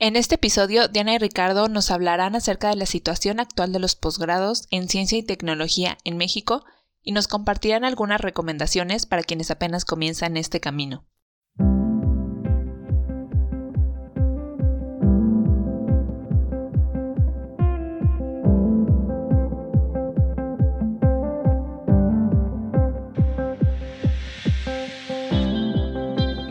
[0.00, 3.96] En este episodio, Diana y Ricardo nos hablarán acerca de la situación actual de los
[3.96, 6.64] posgrados en ciencia y tecnología en México
[7.02, 11.04] y nos compartirán algunas recomendaciones para quienes apenas comienzan este camino.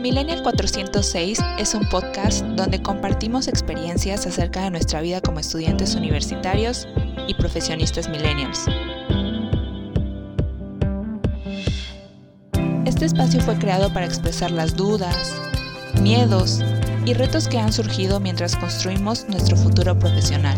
[0.08, 6.88] Millennial 406 es un podcast donde compartimos experiencias acerca de nuestra vida como estudiantes universitarios
[7.26, 8.64] y profesionistas millennials.
[12.86, 15.34] Este espacio fue creado para expresar las dudas,
[16.00, 16.62] miedos
[17.04, 20.56] y retos que han surgido mientras construimos nuestro futuro profesional.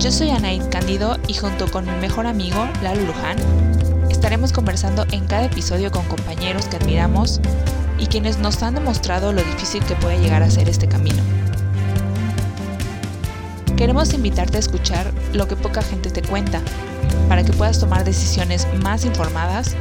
[0.00, 3.36] Yo soy Anaid Cándido y junto con mi mejor amigo, Lalo Luján,
[4.08, 7.40] estaremos conversando en cada episodio con compañeros que admiramos
[7.98, 11.20] y quienes nos han demostrado lo difícil que puede llegar a ser este camino.
[13.76, 16.60] Queremos invitarte a escuchar lo que poca gente te cuenta,
[17.28, 19.74] para que puedas tomar decisiones más informadas,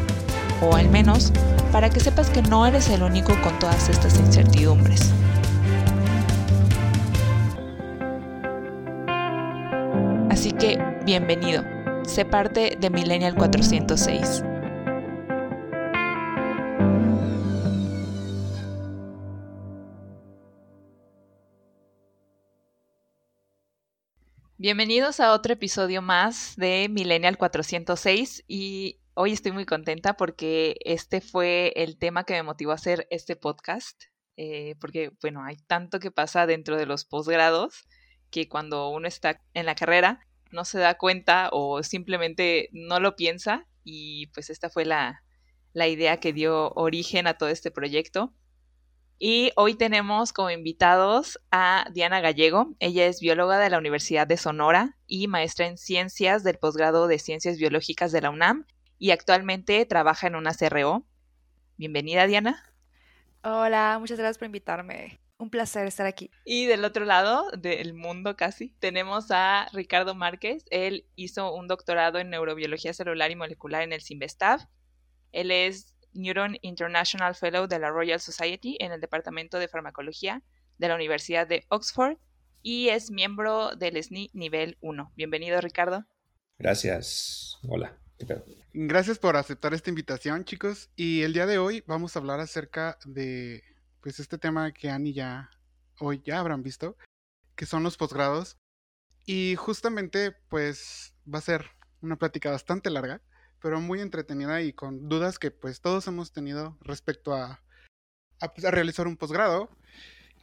[0.64, 1.32] o al menos
[1.72, 5.12] para que sepas que no eres el único con todas estas incertidumbres.
[10.38, 11.64] Así que, bienvenido.
[12.06, 14.44] Sé parte de Millennial 406.
[24.60, 31.20] Bienvenidos a otro episodio más de Millennial 406 y hoy estoy muy contenta porque este
[31.20, 34.04] fue el tema que me motivó a hacer este podcast,
[34.36, 37.88] eh, porque bueno, hay tanto que pasa dentro de los posgrados
[38.30, 40.20] que cuando uno está en la carrera
[40.52, 45.24] no se da cuenta o simplemente no lo piensa y pues esta fue la,
[45.74, 48.34] la idea que dio origen a todo este proyecto.
[49.20, 52.76] Y hoy tenemos como invitados a Diana Gallego.
[52.80, 57.18] Ella es bióloga de la Universidad de Sonora y maestra en ciencias del posgrado de
[57.18, 58.66] Ciencias Biológicas de la UNAM
[59.00, 61.04] y actualmente trabaja en una CRO.
[61.78, 62.64] Bienvenida, Diana.
[63.44, 65.20] Hola, muchas gracias por invitarme.
[65.40, 66.32] Un placer estar aquí.
[66.46, 70.66] Y del otro lado del mundo casi, tenemos a Ricardo Márquez.
[70.72, 74.68] Él hizo un doctorado en neurobiología celular y molecular en el CIMBESTAV.
[75.32, 80.42] Él es Neuron International Fellow de la Royal Society en el Departamento de Farmacología
[80.80, 82.18] de la Universidad de Oxford
[82.64, 85.14] y es miembro del SNI nivel 1.
[85.16, 86.06] Bienvenido, Ricardo.
[86.58, 87.60] Gracias.
[87.68, 87.98] Hola.
[88.74, 90.90] Gracias por aceptar esta invitación, chicos.
[90.96, 93.64] Y el día de hoy vamos a hablar acerca de
[94.08, 95.50] pues este tema que Ani ya
[96.00, 96.96] hoy ya habrán visto,
[97.58, 98.56] que son los posgrados.
[99.26, 101.66] Y justamente pues va a ser
[102.00, 103.22] una plática bastante larga,
[103.62, 107.62] pero muy entretenida y con dudas que pues todos hemos tenido respecto a,
[108.40, 109.70] a, pues, realizar un posgrado.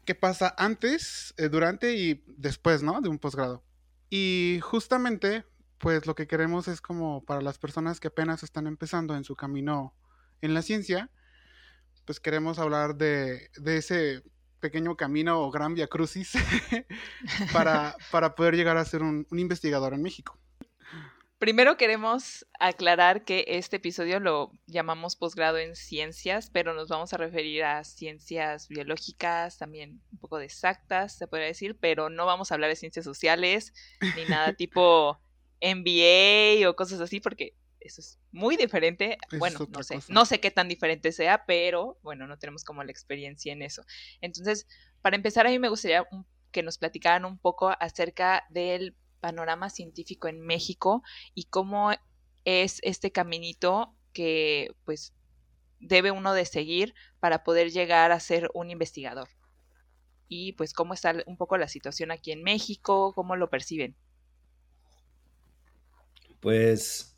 [0.05, 3.01] ¿Qué pasa antes, eh, durante y después, ¿no?
[3.01, 3.65] De un posgrado.
[4.11, 5.47] Y justamente
[5.79, 9.37] pues lo que queremos es como para las personas que apenas están empezando en su
[9.37, 9.95] camino
[10.43, 11.11] en la ciencia,
[12.04, 14.22] pues queremos hablar de, ese
[14.60, 16.32] pequeño camino o gran via crucis
[17.53, 20.38] para, para poder llegar a ser un, investigador en México.
[21.38, 27.19] Primero queremos aclarar que este episodio lo llamamos posgrado en ciencias, pero nos vamos a
[27.19, 32.50] referir a ciencias biológicas, también un poco de exactas, se podría decir, pero no vamos
[32.50, 33.75] a hablar de ciencias sociales
[34.16, 35.21] ni nada tipo
[35.60, 37.54] MBA o cosas así, porque
[37.84, 39.19] eso es muy diferente.
[39.39, 42.91] bueno, no sé, no sé qué tan diferente sea, pero bueno, no tenemos como la
[42.91, 43.84] experiencia en eso.
[44.21, 44.67] Entonces,
[45.03, 46.06] para empezar, a mí me gustaría
[46.50, 51.03] que nos platicaran un poco acerca del panorama científico en México
[51.34, 51.93] y cómo
[52.45, 55.12] es este caminito que pues
[55.81, 59.28] debe uno de seguir para poder llegar a ser un investigador.
[60.28, 63.95] Y pues cómo está un poco la situación aquí en México, cómo lo perciben.
[66.41, 67.14] Pues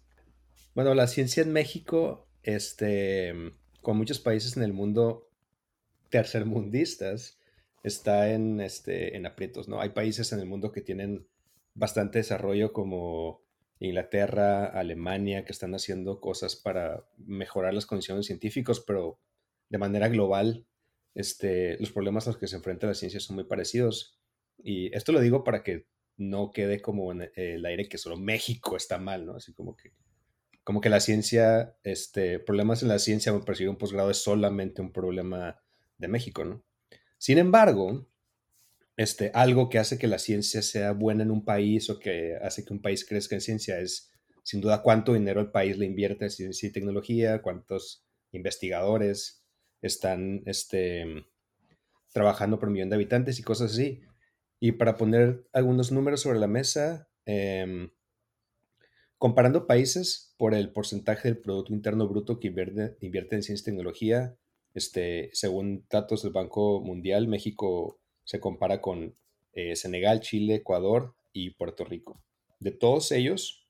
[0.77, 3.33] bueno, la ciencia en México, este,
[3.81, 5.31] con muchos países en el mundo
[6.11, 7.41] tercermundistas,
[7.83, 9.81] está en, este, en aprietos, ¿no?
[9.81, 11.27] Hay países en el mundo que tienen
[11.73, 13.41] bastante desarrollo como
[13.79, 19.19] Inglaterra, Alemania, que están haciendo cosas para mejorar las condiciones científicas, pero
[19.71, 20.67] de manera global,
[21.15, 24.21] este, los problemas a los que se enfrenta la ciencia son muy parecidos.
[24.63, 25.87] Y esto lo digo para que
[26.19, 29.37] no quede como en el aire que solo México está mal, ¿no?
[29.37, 29.95] Así como que
[30.67, 34.83] como que la ciencia, este, problemas en la ciencia o perseguir un posgrado es solamente
[34.83, 35.63] un problema
[35.97, 36.65] de México, ¿no?
[37.19, 38.09] Sin embargo,
[38.97, 42.65] este, algo que hace que la ciencia sea buena en un país o que hace
[42.65, 44.11] que un país crezca en ciencia es,
[44.43, 49.45] sin duda, cuánto dinero el país le invierte en ciencia y tecnología, cuántos investigadores,
[49.83, 51.27] están este,
[52.13, 54.01] trabajando por millón de habitantes y cosas así.
[54.59, 57.93] Y para poner algunos números sobre la mesa, em,
[59.19, 63.65] comparando países por el porcentaje del Producto Interno Bruto que invierte, invierte en ciencia y
[63.65, 64.37] tecnología,
[64.75, 69.17] este, según datos del Banco Mundial, México se compara con
[69.53, 72.23] eh, Senegal, Chile, Ecuador y Puerto Rico.
[72.61, 73.67] De todos ellos,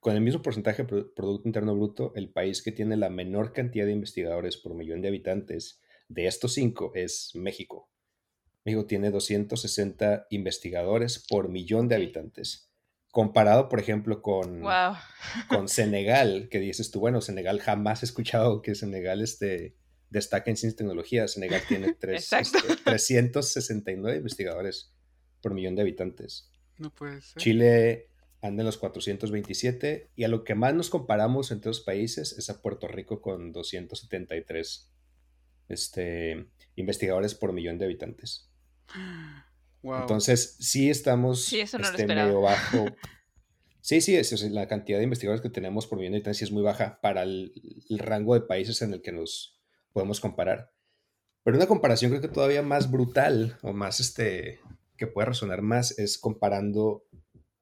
[0.00, 3.86] con el mismo porcentaje de Producto Interno Bruto, el país que tiene la menor cantidad
[3.86, 7.88] de investigadores por millón de habitantes de estos cinco es México.
[8.64, 12.71] México tiene 260 investigadores por millón de habitantes.
[13.12, 14.64] Comparado, por ejemplo, con,
[15.48, 19.76] con Senegal, que dices tú, bueno, Senegal jamás he escuchado que Senegal este,
[20.08, 21.28] destaca en ciencia y tecnología.
[21.28, 24.94] Senegal tiene 369 este, investigadores
[25.42, 26.50] por millón de habitantes.
[26.78, 27.40] No puede ser.
[27.40, 28.08] Chile
[28.40, 32.48] anda en los 427 y a lo que más nos comparamos entre los países es
[32.48, 34.90] a Puerto Rico con 273
[35.68, 38.48] este, investigadores por millón de habitantes.
[39.82, 42.86] Entonces, sí estamos este, medio bajo.
[43.84, 46.62] Sí, sí, es, la cantidad de investigadores que tenemos por millón de habitantes es muy
[46.62, 47.52] baja para el,
[47.98, 49.60] rango de países en el que nos
[49.92, 50.72] podemos comparar.
[51.42, 54.60] Pero una comparación creo que todavía más brutal o más este,
[54.96, 57.08] que puede resonar más es comparando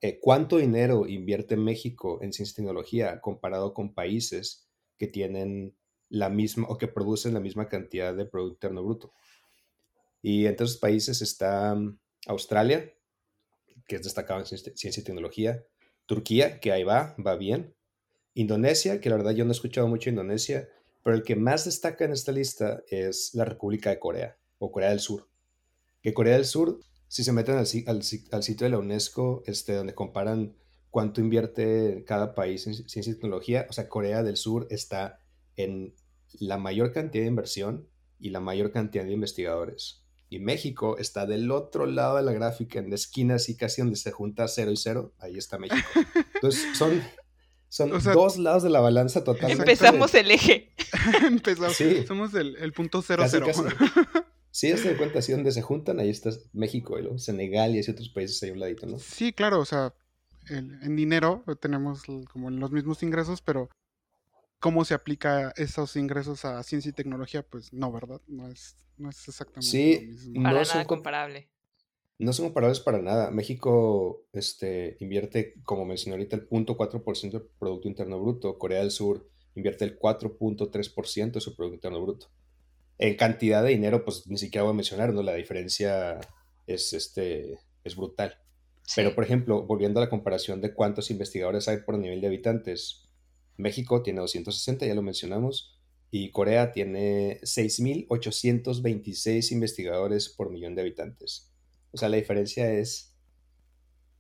[0.03, 4.69] eh, cuánto dinero invierte México en ciencia y tecnología comparado con países
[4.99, 5.75] que tienen
[6.11, 9.15] la misma o que producen la misma cantidad de Producto Interno Bruto.
[10.21, 11.75] Y entre esos países está
[12.27, 12.93] Australia,
[13.87, 15.65] que es destacado en ciencia y tecnología,
[16.07, 17.75] Turquía, que ahí va, va bien,
[18.35, 20.69] Indonesia, que la verdad yo no he escuchado mucho Indonesia,
[21.03, 24.91] pero el que más destaca en esta lista es la República de Corea o Corea
[24.91, 25.29] del Sur.
[26.03, 26.81] Que Corea del Sur
[27.11, 30.55] si se meten al, sitio de la UNESCO, este, donde comparan
[30.91, 35.19] cuánto invierte cada país en ciencia y tecnología, o sea, Corea del Sur está
[35.57, 35.93] en
[36.39, 37.89] la mayor cantidad de inversión
[38.21, 40.00] y la mayor cantidad de investigadores.
[40.33, 43.97] Y México está del otro lado de la gráfica, en la esquina, así casi donde
[43.97, 45.77] se junta cero y cero, ahí está México.
[46.35, 47.03] Entonces, son,
[47.69, 49.63] son dos lados de la balanza totalmente.
[49.63, 50.73] Empezamos el eje.
[51.27, 53.47] Empezamos, somos el, punto cero cero.
[54.53, 57.93] Sí, es de cuenta, así donde se juntan, ahí está México, y Senegal y así
[57.93, 58.99] otros países ahí a un ladito, ¿no?
[58.99, 59.95] Sí, claro, o sea,
[60.49, 63.71] en dinero tenemos como los mismos ingresos, pero
[64.61, 68.21] cómo se aplica esos ingresos a ciencia y tecnología, pues no, ¿verdad?
[68.29, 70.43] No es, no es exactamente lo mismo.
[70.43, 71.49] Para no nada comparable.
[72.19, 73.31] No son comparables para nada.
[73.31, 78.59] México este, invierte, como mencioné ahorita, el 0.4% del Producto Interno Bruto.
[78.59, 82.31] Corea del Sur invierte el 4.3% de su Producto Interno Bruto
[83.01, 85.23] en cantidad de dinero, pues ni siquiera voy a mencionar, ¿no?
[85.23, 86.21] La diferencia
[86.67, 88.39] es, este, es brutal.
[88.95, 93.09] Pero, por ejemplo, volviendo a la comparación de cuántos investigadores hay por nivel de habitantes,
[93.61, 95.79] México tiene 260, ya lo mencionamos,
[96.11, 101.51] y Corea tiene 6.826 investigadores por millón de habitantes.
[101.93, 103.15] O sea, la diferencia es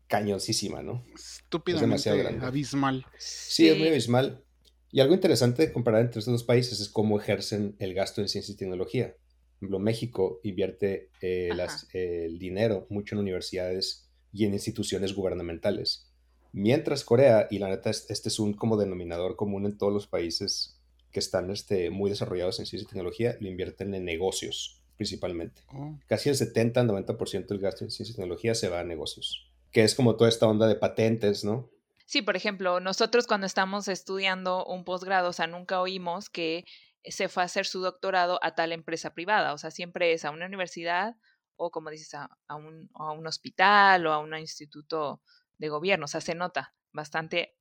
[0.07, 1.05] cañoncísima, ¿no?
[1.15, 2.11] Estúpidamente
[2.41, 3.07] abismal.
[3.19, 4.45] Sí, es muy abismal.
[4.93, 8.29] Y algo interesante de comparar entre estos dos países es cómo ejercen el gasto en
[8.29, 9.15] ciencia y tecnología.
[9.15, 11.51] Por ejemplo, México invierte eh,
[11.93, 16.10] el dinero mucho en universidades y en instituciones gubernamentales.
[16.52, 20.81] Mientras Corea, y la neta, este es un como denominador común en todos los países
[21.12, 25.62] que están este, muy desarrollados en ciencia y tecnología, lo invierten en negocios principalmente.
[25.73, 25.99] Oh.
[26.09, 29.95] Casi el 70-90% del gasto en ciencia y tecnología se va a negocios, que es
[29.95, 31.71] como toda esta onda de patentes, ¿no?
[32.04, 36.66] Sí, por ejemplo, nosotros cuando estamos estudiando un posgrado, o sea, nunca oímos que
[37.02, 40.33] se fue a hacer su doctorado a tal empresa privada, o sea, siempre es a
[40.33, 41.16] una universidad
[41.57, 45.23] o, como dices, a, un, a un hospital o a un instituto
[45.61, 47.55] de gobierno, o sea, se nota bastante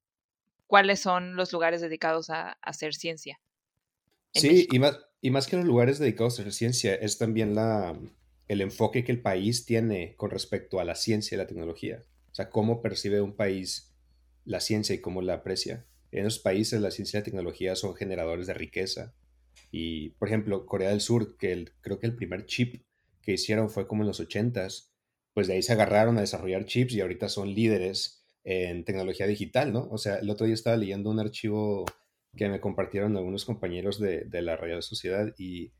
[0.66, 3.40] cuáles son los lugares dedicados a, hacer ciencia.
[4.34, 8.00] Sí, y más, y más que los lugares dedicados a hacer ciencia, es también la,
[8.48, 12.04] el enfoque que el país tiene con respecto a la ciencia y la tecnología.
[12.32, 13.94] O sea, cómo percibe un país
[14.46, 15.86] la ciencia y cómo la aprecia.
[16.12, 19.14] En esos países la ciencia y la tecnología son generadores de riqueza.
[19.72, 22.82] Y, por ejemplo, Corea del Sur, que creo que el primer chip
[23.22, 24.89] que hicieron fue como en los 80s,
[25.40, 29.72] pues de ahí se agarraron a desarrollar chips y ahorita son líderes en tecnología digital,
[29.72, 29.88] ¿no?
[29.90, 31.86] O sea, el otro día estaba leyendo un archivo
[32.36, 35.72] que me compartieron algunos compañeros de, de la Real Sociedad y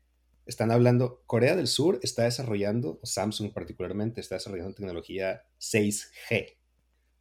[0.46, 6.56] están hablando, Corea del Sur está desarrollando, Samsung particularmente, está desarrollando tecnología 6G.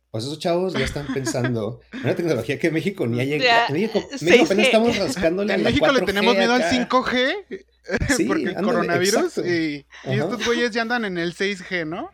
[0.09, 3.73] Pues esos chavos ya están pensando en una tecnología que México ni ha llegado.
[3.73, 7.67] México, México apenas estamos rascándole En México le tenemos miedo al 5G
[8.27, 12.11] porque el coronavirus y, estos güeyes ya andan en el 6G, ¿no?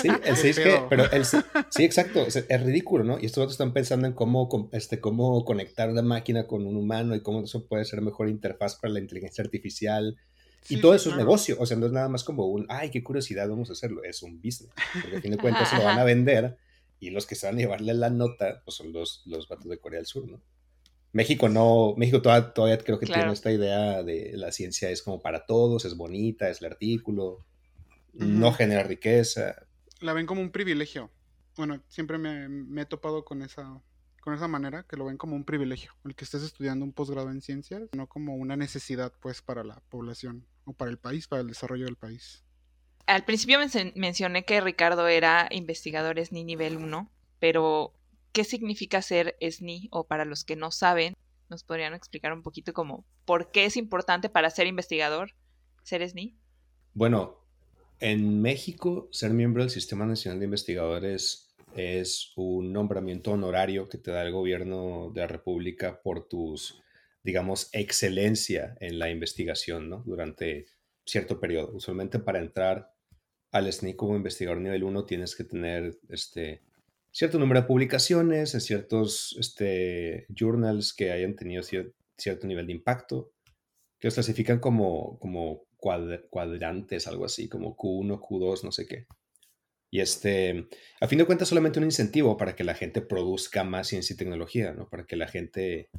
[0.00, 3.18] Sí, el 6G, pero el, sí, exacto, es, ridículo, ¿no?
[3.18, 7.14] Y estos otros están pensando en cómo, este, cómo conectar una máquina con un humano
[7.14, 10.16] y cómo eso puede ser mejor interfaz para la inteligencia artificial.
[10.68, 13.02] y todo eso es negocio, o sea, no es nada más como un, ay, qué
[13.02, 15.98] curiosidad, vamos a hacerlo, es un business, porque a fin de cuentas se lo van
[15.98, 16.56] a vender
[17.00, 19.78] y los que se van a llevarle la nota pues son los, los vatos de
[19.78, 20.40] Corea del Sur, ¿no?
[21.12, 25.20] México no, México todavía, todavía creo que tiene esta idea de la ciencia es como
[25.20, 27.44] para todos, es bonita, es el artículo,
[28.12, 29.66] no genera riqueza.
[30.00, 31.10] La ven como un privilegio.
[31.56, 33.82] Bueno, siempre me, me, he topado con esa,
[34.22, 37.30] con esa manera, que lo ven como un privilegio, el que estés estudiando un posgrado
[37.30, 41.42] en ciencias, no como una necesidad pues para la población o para el país, para
[41.42, 42.44] el desarrollo del país.
[43.06, 43.58] Al principio
[43.96, 47.92] mencioné que Ricardo era investigador SNI nivel 1, pero
[48.32, 49.88] ¿qué significa ser SNI?
[49.90, 51.14] O para los que no saben,
[51.48, 55.34] nos podrían explicar un poquito como por qué es importante para ser investigador
[55.82, 56.38] ser SNI.
[56.94, 57.39] Bueno,
[58.00, 64.10] en México ser miembro del Sistema Nacional de Investigadores es un nombramiento honorario que te
[64.10, 66.82] da el gobierno de la República por tus,
[67.22, 70.02] digamos, excelencia en la investigación, ¿no?
[70.04, 70.66] Durante
[71.04, 71.72] cierto periodo.
[71.74, 72.90] Usualmente para entrar
[73.52, 76.62] al SNI como investigador nivel 1 tienes que tener este,
[77.12, 83.32] cierto número de publicaciones en ciertos este, journals que hayan tenido cierto nivel de impacto,
[83.98, 89.06] que los clasifican como, como cuadrantes, algo así, como Q1, Q2, no sé qué.
[89.90, 90.68] Y este,
[91.00, 94.16] a fin de cuentas, solamente un incentivo para que la gente produzca más ciencia y
[94.16, 94.88] tecnología, ¿no?
[94.88, 95.90] Para que la gente,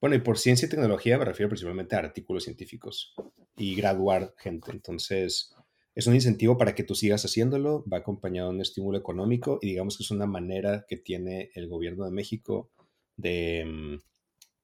[0.00, 3.14] bueno, y por ciencia y tecnología me refiero principalmente a artículos científicos
[3.56, 4.70] y graduar gente.
[4.72, 5.54] Entonces,
[5.94, 9.68] es un incentivo para que tú sigas haciéndolo, va acompañado de un estímulo económico y
[9.68, 12.70] digamos que es una manera que tiene el gobierno de México
[13.16, 13.98] de, mm,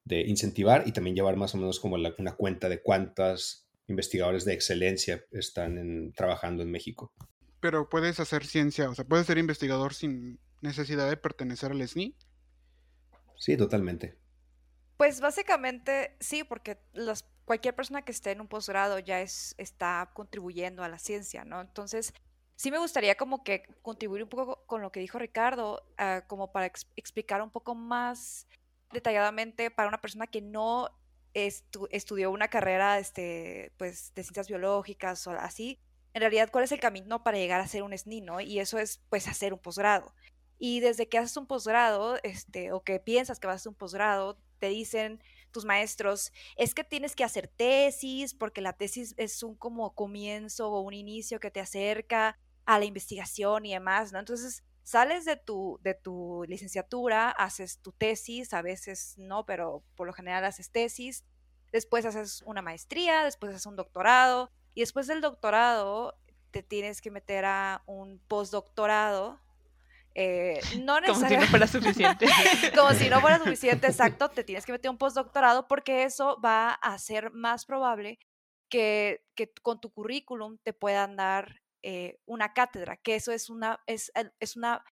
[0.05, 4.53] de incentivar y también llevar más o menos como una cuenta de cuántas investigadores de
[4.53, 7.11] excelencia están trabajando en México.
[7.59, 12.15] Pero puedes hacer ciencia, o sea, puedes ser investigador sin necesidad de pertenecer al SNI.
[13.37, 14.17] Sí, totalmente.
[14.97, 20.11] Pues básicamente sí, porque los, cualquier persona que esté en un posgrado ya es, está
[20.13, 21.61] contribuyendo a la ciencia, ¿no?
[21.61, 22.13] Entonces,
[22.55, 26.51] sí me gustaría como que contribuir un poco con lo que dijo Ricardo, ah, como
[26.51, 28.47] para explicar un poco más
[28.91, 30.89] detalladamente para una persona que no
[31.45, 35.79] estudió una carrera este, pues, de ciencias biológicas o así,
[36.13, 38.41] en realidad cuál es el camino para llegar a ser un SNI, ¿no?
[38.41, 40.13] Y eso es pues hacer un posgrado.
[40.57, 43.75] Y desde que haces un posgrado, este, o que piensas que vas a hacer un
[43.75, 49.43] posgrado, te dicen tus maestros, es que tienes que hacer tesis, porque la tesis es
[49.43, 54.19] un como comienzo o un inicio que te acerca a la investigación y demás, ¿no?
[54.19, 60.07] Entonces, sales de tu, de tu licenciatura, haces tu tesis, a veces no, pero por
[60.07, 61.25] lo general haces tesis,
[61.73, 66.17] después haces una maestría, después haces un doctorado, y después del doctorado
[66.51, 69.41] te tienes que meter a un postdoctorado.
[70.15, 72.25] Eh, no Como si no fuera suficiente.
[72.73, 74.29] Como si no fuera suficiente, exacto.
[74.29, 78.19] Te tienes que meter a un postdoctorado porque eso va a hacer más probable
[78.69, 83.79] que, que con tu currículum te puedan dar eh, una cátedra, que eso es una,
[83.87, 84.83] es, es una,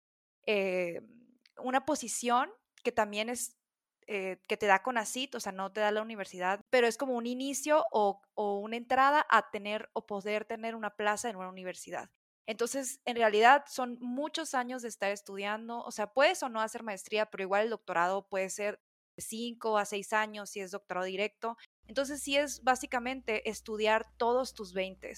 [0.48, 1.02] eh,
[1.58, 2.50] una posición
[2.86, 3.58] que también es
[4.08, 7.16] eh, que te da CONACIT, o sea, no te da la universidad, pero es como
[7.16, 12.10] un inicio o, una entrada a tener o poder tener una plaza en una universidad.
[12.46, 16.82] Entonces, en realidad son muchos años de estar estudiando, o sea, puedes o no hacer
[16.82, 18.80] maestría, pero igual el doctorado puede ser
[19.18, 21.58] de 5 a 6 años si es doctorado directo.
[21.88, 25.12] Entonces, sí es básicamente estudiar todos tus 20.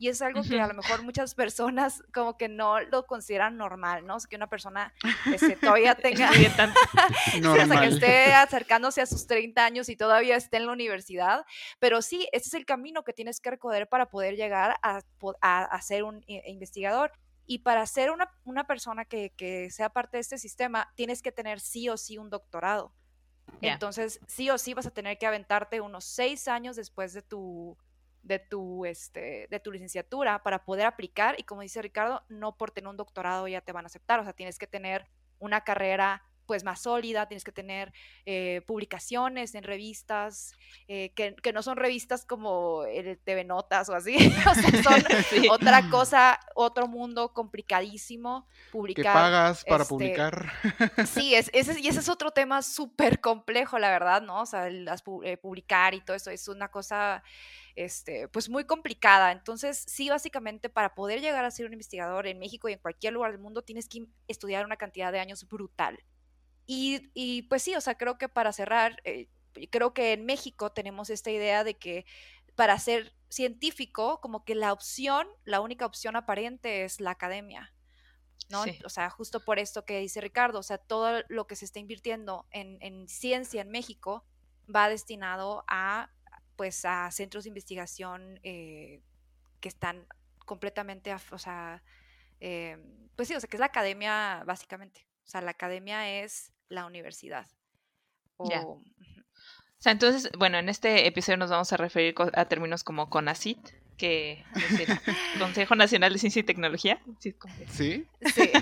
[0.00, 4.06] Y es algo que a lo mejor muchas personas como que no lo consideran normal,
[4.06, 4.14] ¿no?
[4.14, 4.94] O sea, que una persona
[5.26, 6.30] este, todavía tenga...
[6.30, 11.44] o sea, que esté acercándose a sus 30 años y todavía esté en la universidad.
[11.80, 15.02] Pero sí, ese es el camino que tienes que recorrer para poder llegar a,
[15.40, 17.10] a, ser un investigador.
[17.44, 21.32] Y para ser una, una persona que, que, sea parte de este sistema, tienes que
[21.32, 22.92] tener sí o sí un doctorado.
[23.62, 27.76] Entonces, sí o sí vas a tener que aventarte unos seis años después de tu,
[28.22, 32.70] de tu, este, de tu licenciatura para poder aplicar y como dice Ricardo, no por
[32.70, 35.06] tener un doctorado ya te van a aceptar, o sea, tienes que tener
[35.38, 37.92] una carrera pues más sólida, tienes que tener
[38.24, 40.54] eh, publicaciones en revistas,
[40.88, 44.16] eh, que, no son revistas como el TV Notas o así,
[44.50, 45.02] o sea, son
[45.50, 49.04] otra cosa, otro mundo complicadísimo, publicar.
[49.04, 50.52] Que pagas para este, publicar.
[51.06, 54.40] Sí, es, ese, y ese es otro tema súper complejo, la verdad, ¿no?
[54.40, 57.22] O sea, las, eh, publicar y todo eso es una cosa
[57.76, 59.32] este, pues muy complicada.
[59.32, 63.12] Entonces, sí, básicamente para poder llegar a ser un investigador en México y en cualquier
[63.12, 65.98] lugar del mundo, tienes que estudiar una cantidad de años brutal.
[66.68, 69.28] Y, y pues sí, o sea, creo que para cerrar, eh,
[69.70, 72.04] creo que en México tenemos esta idea de que
[72.54, 77.72] para ser científico, como que la opción, la única opción aparente es la academia.
[78.50, 78.64] ¿no?
[78.84, 81.78] O sea, justo por esto que dice Ricardo, o sea, todo lo que se está
[81.78, 84.26] invirtiendo en, en ciencia en México
[84.74, 86.10] va destinado a
[86.54, 89.00] pues a centros de investigación eh,
[89.60, 90.06] que están
[90.44, 91.82] completamente, o sea,
[92.40, 92.76] eh,
[93.16, 95.07] pues sí, o sea, que es la academia básicamente.
[95.28, 97.46] O sea, la academia es la universidad.
[98.38, 98.82] O, o
[99.76, 103.58] sea, entonces, bueno, en este episodio nos vamos a referir a términos como CONACIT,
[103.98, 104.88] que es el
[105.38, 107.02] Consejo Nacional de Ciencia y Tecnología.
[107.20, 107.34] Sí.
[107.70, 108.06] Sí.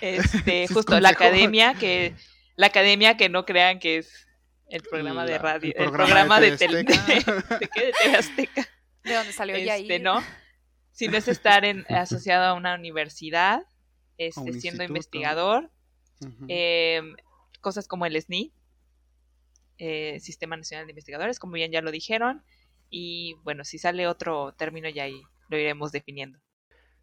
[0.00, 2.14] Este, justo la academia que
[2.56, 4.26] la academia que no crean que es
[4.68, 6.96] el programa de radio, el programa, de, tele, de,
[7.66, 8.66] TV Azteca.
[9.02, 9.82] De dónde salió ya ahí.
[9.82, 10.22] Este, no,
[10.92, 13.66] sino es estar en, asociado a una universidad,
[14.16, 15.70] este, siendo investigador,
[16.48, 17.14] em,
[17.60, 18.52] cosas como el SNI,
[19.78, 22.42] eh, Sistema Nacional de Investigadores, como bien ya lo dijeron,
[22.90, 26.38] y bueno, si sale otro término ya ahí lo iremos definiendo.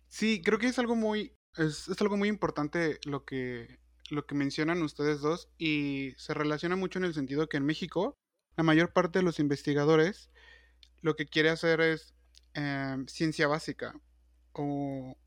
[0.08, 4.36] Sí, creo que es algo muy, es, es algo muy importante lo que, lo que
[4.36, 8.16] mencionan ustedes dos y se relaciona mucho en el sentido que en México
[8.56, 10.30] la mayor parte de los investigadores
[11.02, 12.14] lo que quiere hacer es
[12.54, 13.94] em, ciencia básica
[14.58, 15.18] o,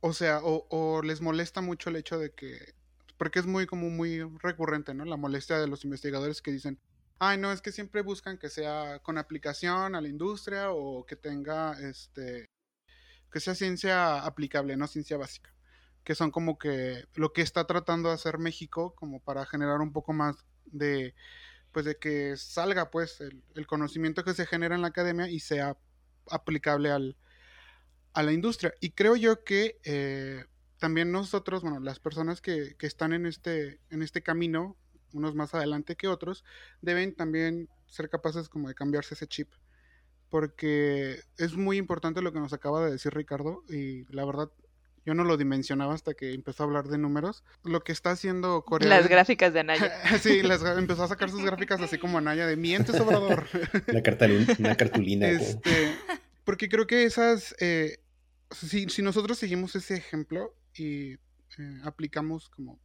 [0.00, 2.74] o sea, o, o, les molesta mucho el hecho de que,
[3.22, 5.04] porque es muy como muy recurrente, ¿no?
[5.04, 6.80] La molestia de los investigadores que dicen,
[7.20, 11.14] ay, no, es que siempre buscan que sea con aplicación a la industria o que
[11.14, 12.50] tenga, este,
[13.30, 15.54] que sea ciencia aplicable, no ciencia básica
[16.02, 19.92] que son como que lo que está tratando de hacer México como para generar un
[19.92, 21.14] poco más de
[21.70, 25.76] pues de que salga pues el, conocimiento que se genera en la academia y sea
[26.28, 27.16] aplicable al,
[28.14, 30.44] a la industria y creo yo que eh,
[30.82, 34.76] también nosotros bueno las personas que, que, están en este en este camino
[35.12, 36.42] unos más adelante que otros
[36.80, 39.48] deben también ser capaces como de cambiarse ese chip
[40.28, 44.50] porque es muy importante lo que nos acaba de decir Ricardo y la verdad
[45.06, 47.42] yo no lo dimensionaba hasta que empezó a hablar de números.
[47.64, 48.88] Lo que está haciendo Corea.
[48.88, 49.92] Las gráficas de Anaya.
[50.20, 53.46] sí, las, empezó a sacar sus gráficas así como Anaya de miente sobrador.
[53.88, 54.56] una, cartulina.
[54.60, 55.96] Una cartulina este,
[56.44, 57.54] porque creo que esas.
[57.58, 57.98] Eh,
[58.52, 61.12] si, si, nosotros seguimos ese ejemplo y
[61.58, 62.78] eh, aplicamos como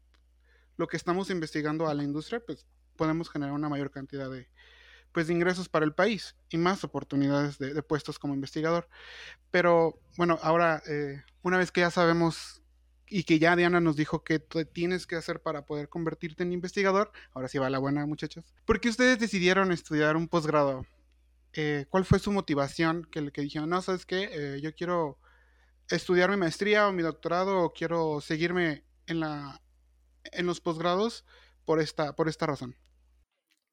[0.78, 4.48] lo que estamos investigando a la industria, pues podemos generar una mayor cantidad de,
[5.12, 8.88] pues, de ingresos para el país y más oportunidades de, puestos como investigador.
[9.52, 12.62] Pero bueno, ahora eh, una vez que ya sabemos
[13.10, 17.12] y que ya Diana nos dijo que tienes que hacer para poder convertirte en investigador,
[17.34, 18.54] ahora sí va la buena, muchachos.
[18.66, 20.86] ¿Por qué ustedes decidieron estudiar un posgrado?
[21.54, 25.18] Eh, ¿Cuál fue su motivación que, que dijeron, no, sabes qué, eh, yo quiero
[25.90, 29.62] estudiar mi maestría o mi doctorado o quiero seguirme en, la,
[30.24, 31.26] en los posgrados
[31.66, 32.76] por esta, por esta razón?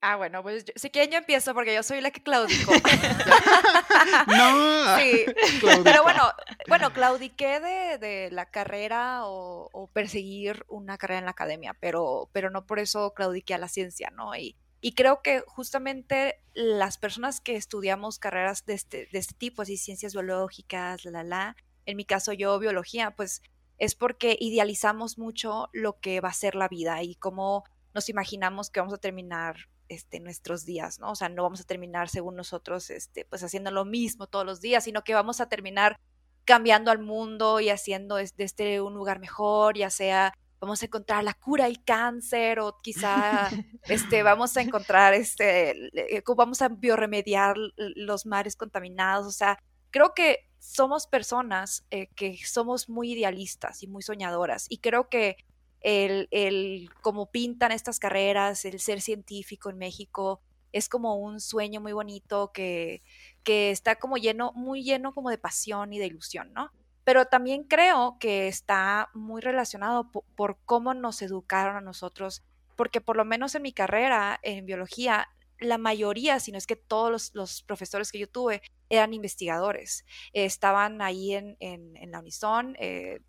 [0.07, 2.73] Ah, bueno, pues si quieren yo empiezo porque yo soy la que claudicó.
[4.27, 4.99] no.
[4.99, 5.25] Sí.
[5.83, 6.31] Pero bueno,
[6.69, 12.51] bueno, claudiqué de, de la carrera o, perseguir una carrera en la academia, pero, pero
[12.51, 14.35] no por eso claudiqué a la ciencia, ¿no?
[14.35, 19.63] Y, y creo que justamente las personas que estudiamos carreras de este, de este tipo,
[19.63, 23.43] así ciencias biológicas, la, la, la, en mi caso yo biología, pues
[23.79, 28.71] es porque idealizamos mucho lo que va a ser la vida y cómo nos imaginamos
[28.71, 29.57] que vamos a terminar
[29.89, 31.11] este, nuestros días, ¿no?
[31.11, 34.61] O sea, no vamos a terminar según nosotros, este, pues haciendo lo mismo todos los
[34.61, 35.99] días, sino que vamos a terminar
[36.45, 41.23] cambiando al mundo y haciendo de este un lugar mejor, ya sea vamos a encontrar
[41.25, 43.51] la cura del cáncer o quizá
[43.89, 49.59] este, vamos a encontrar, este, eh, vamos a bioremediar los mares contaminados, o sea,
[49.91, 55.37] creo que somos personas eh, que somos muy idealistas y muy soñadoras y creo que
[55.81, 60.41] el, el cómo pintan estas carreras, el ser científico en México,
[60.73, 63.03] es como un sueño muy bonito que,
[63.45, 66.71] que está como lleno, muy lleno como de pasión y de ilusión, ¿no?
[67.05, 72.43] Pero también creo que está muy relacionado por, cómo nos educaron a nosotros,
[72.75, 75.29] porque por lo menos en mi carrera en biología,
[75.61, 78.63] la mayoría, si no es que todos los, profesores que yo tuve,
[78.95, 80.05] eran investigadores.
[80.33, 83.21] estaban ahí en, en, la Unison, eh,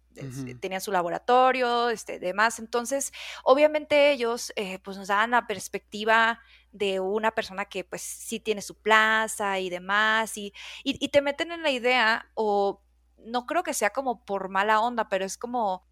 [0.60, 2.60] tenían su laboratorio, este, demás.
[2.60, 3.12] Entonces,
[3.43, 6.39] obviamente ellos eh, pues nos dan la perspectiva
[6.71, 11.51] de una persona que pues sí tiene su plaza y demás, y, y, te meten
[11.51, 12.82] en la idea, o
[13.17, 15.88] no creo que sea como por mala onda, pero es como,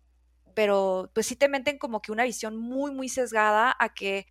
[0.53, 4.27] pero pues sí te meten como que una visión muy, muy sesgada a que,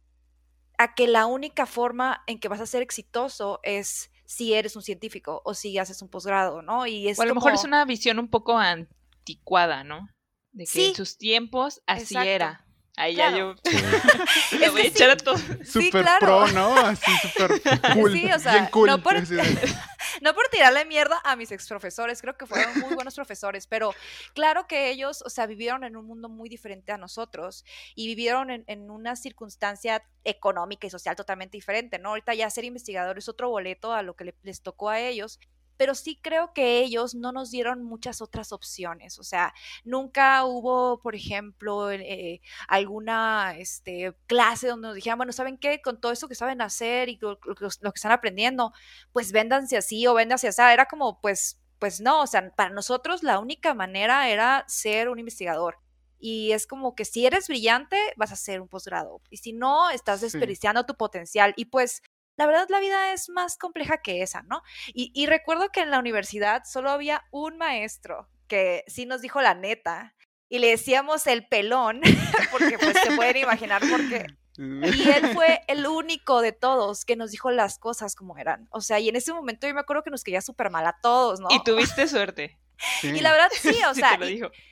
[0.77, 4.83] a que la única forma en que vas a ser exitoso es si eres un
[4.83, 6.87] científico o si haces un posgrado, ¿no?
[6.87, 10.09] Y es o a lo mejor es una visión un poco anticuada, ¿no?
[10.53, 12.67] De que en sus tiempos así era.
[12.97, 13.55] Ahí ya yo
[14.59, 15.37] le voy a echar a todo.
[15.65, 16.77] Super pro, ¿no?
[16.77, 17.63] Así súper
[17.95, 18.13] cool.
[18.13, 18.87] Sí, o sea, cool.
[18.87, 19.15] no, por,
[20.21, 23.95] no por tirarle mierda a mis ex profesores, creo que fueron muy buenos profesores, pero
[24.35, 28.51] claro que ellos, o sea, vivieron en un mundo muy diferente a nosotros y vivieron
[28.51, 32.11] en, en una circunstancia económica y social totalmente diferente, ¿no?
[32.11, 35.41] Ahorita ya ser investigador es otro boleto a lo que les tocó a ellos,
[35.83, 39.19] pero sí creo que ellos no nos dieron muchas otras opciones.
[39.19, 45.59] O sea, nunca hubo, por ejemplo, eh, alguna este, clase donde nos dijeran, bueno, ¿saben
[45.59, 45.83] qué?
[45.83, 48.73] Con todo eso que saben hacer y lo, que están aprendiendo,
[49.13, 50.63] pues véndanse así o véndanse así.
[50.63, 55.19] Era como, pues, pues no, o sea, para nosotros la única manera era ser un
[55.19, 55.79] investigador.
[56.21, 59.21] Y es como que si eres brillante, vas a hacer un posgrado.
[59.31, 61.55] Y si no, estás desperdiciando tu potencial.
[61.57, 62.03] Y pues
[62.37, 64.63] la verdad la vida es más compleja que esa, ¿no?
[64.95, 69.55] Y, recuerdo que en la universidad solo había un maestro que sí nos dijo la
[69.55, 70.15] neta
[70.49, 72.01] y le decíamos el pelón,
[72.51, 74.27] porque pues se pueden imaginar por qué.
[74.59, 78.69] Y él fue el único de todos que nos dijo las cosas como eran.
[78.71, 80.99] O sea, y en ese momento yo me acuerdo que nos quería súper mal a
[81.01, 81.49] todos, ¿no?
[81.51, 82.59] Y tuviste suerte.
[83.03, 84.19] Y la verdad sí, o sea,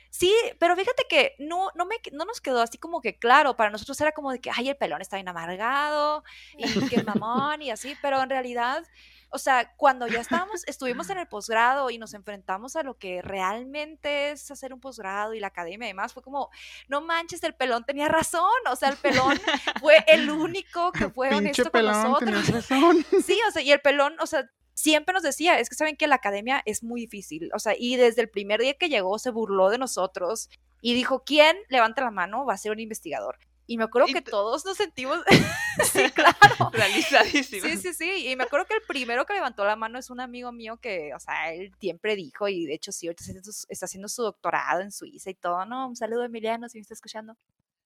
[0.09, 3.69] sí, pero fíjate que no, no, me, no nos quedó así como que claro, para
[3.69, 6.23] nosotros era como de que, ay, el pelón está bien amargado
[6.57, 8.83] y que mamón y así, pero en realidad,
[9.33, 13.21] o sea, cuando ya estábamos, estuvimos en el posgrado y nos enfrentamos a lo que
[13.21, 16.49] realmente es hacer un posgrado y la academia y demás, fue como,
[16.89, 19.39] no manches, el pelón tenía razón, o sea, el pelón
[19.79, 22.47] fue el único que fue honesto con nosotros.
[22.49, 23.05] Razón.
[23.25, 24.49] Sí, o sea, y el pelón, o sea,
[24.81, 27.97] siempre nos decía, es que saben que la academia es muy difícil, o sea, y
[27.97, 30.49] desde el primer día que llegó se burló de nosotros
[30.81, 33.37] y dijo, ¿quién levanta la mano va a ser un investigador?
[33.67, 35.23] Y me acuerdo que todos nos sentimos,
[35.93, 36.71] sí, claro.
[36.73, 37.69] Realizadísimos.
[37.69, 38.27] Sí, sí, sí.
[38.27, 41.13] Y me acuerdo que el primero que levantó la mano es un amigo mío que,
[41.15, 43.23] o sea, él siempre dijo, y de hecho sí, ahorita
[43.69, 45.87] está haciendo su doctorado en Suiza y todo, ¿no?
[45.87, 47.37] Un saludo, Emiliano, si me está escuchando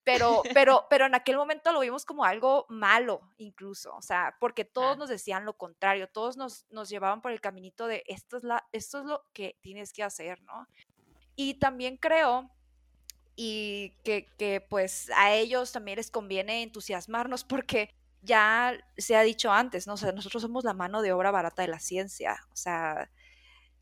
[0.05, 4.63] pero, pero, pero en aquel momento lo vimos como algo malo, incluso, o sea, porque
[4.63, 8.43] todos nos decían lo contrario, todos nos, nos llevaban por el caminito de esto es,
[8.43, 10.67] la, esto es lo que tienes que hacer, ¿no?
[11.35, 12.49] Y también creo
[13.35, 19.51] y que, que pues a ellos también les conviene entusiasmarnos porque ya se ha dicho
[19.51, 19.95] antes, ¿no?
[19.95, 23.09] O sea, nosotros somos la mano de obra barata de la ciencia, o sea,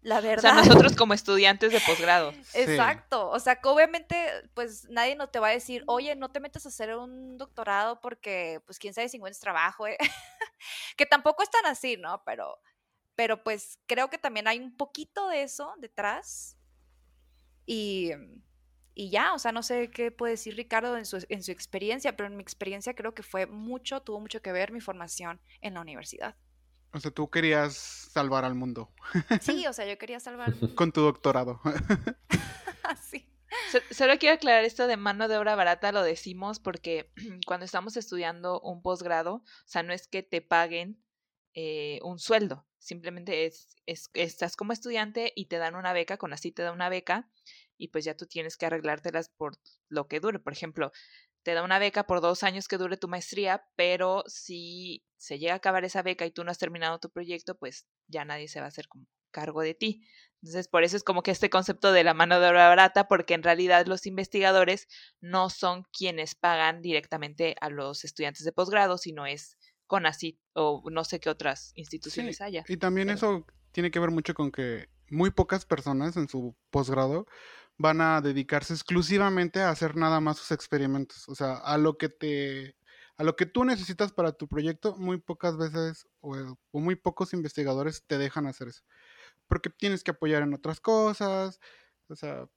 [0.04, 0.52] la verdad.
[0.52, 2.34] O sea, nosotros como estudiantes de posgrado.
[2.54, 3.30] Exacto.
[3.30, 4.16] O sea, que obviamente,
[4.54, 8.00] pues nadie no te va a decir, oye, no te metas a hacer un doctorado
[8.02, 9.98] porque, pues, quién sabe si encuentras trabajo, ¿eh?
[10.98, 12.22] que tampoco es tan así, ¿no?
[12.26, 12.60] Pero,
[13.16, 16.58] pero pues creo que también hay un poquito de eso detrás.
[17.66, 18.12] Y,
[18.94, 22.16] y ya, o sea, no sé qué puede decir Ricardo en su, en su experiencia,
[22.16, 25.76] pero en mi experiencia creo que fue mucho, tuvo mucho que ver mi formación en
[25.76, 26.36] la universidad.
[26.94, 28.94] O sea, tú querías salvar al mundo.
[29.42, 30.76] Sí, o sea, yo quería salvar al mundo.
[30.76, 31.60] Con tu doctorado.
[33.10, 33.28] sí.
[33.92, 37.12] Solo quiero aclarar esto de mano de obra barata, lo decimos porque
[37.48, 41.04] cuando estamos estudiando un posgrado, o sea, no es que te paguen
[41.56, 46.34] eh, un sueldo, simplemente es, es, estás como estudiante y te dan una beca, con
[46.34, 47.30] así te da una beca
[47.78, 49.58] y pues ya tú tienes que arreglártelas por
[49.90, 50.40] lo que dure.
[50.40, 50.92] Por ejemplo,
[51.44, 55.54] te da una beca por dos años que dure tu maestría, pero si se llega
[55.54, 58.60] a acabar esa beca y tú no has terminado tu proyecto, pues ya nadie se
[58.60, 60.08] va a hacer como cargo de ti.
[60.42, 63.34] Entonces, por eso es como que este concepto de la mano de obra barata, porque
[63.34, 64.88] en realidad los investigadores
[65.22, 71.04] no son quienes pagan directamente a los estudiantes de posgrado, sino es CONACYT o no
[71.04, 72.64] sé qué otras instituciones haya.
[72.68, 77.26] Y también eso tiene que ver mucho con que muy pocas personas en su posgrado
[77.78, 81.28] van a dedicarse exclusivamente a hacer nada más sus experimentos.
[81.30, 82.76] O sea, a lo que te.
[83.18, 88.04] A lo que tú necesitas para tu proyecto, muy pocas veces o, muy pocos investigadores
[88.08, 88.84] te dejan hacer eso.
[89.48, 91.60] Porque tienes que apoyar en otras cosas,
[92.08, 92.48] o sea,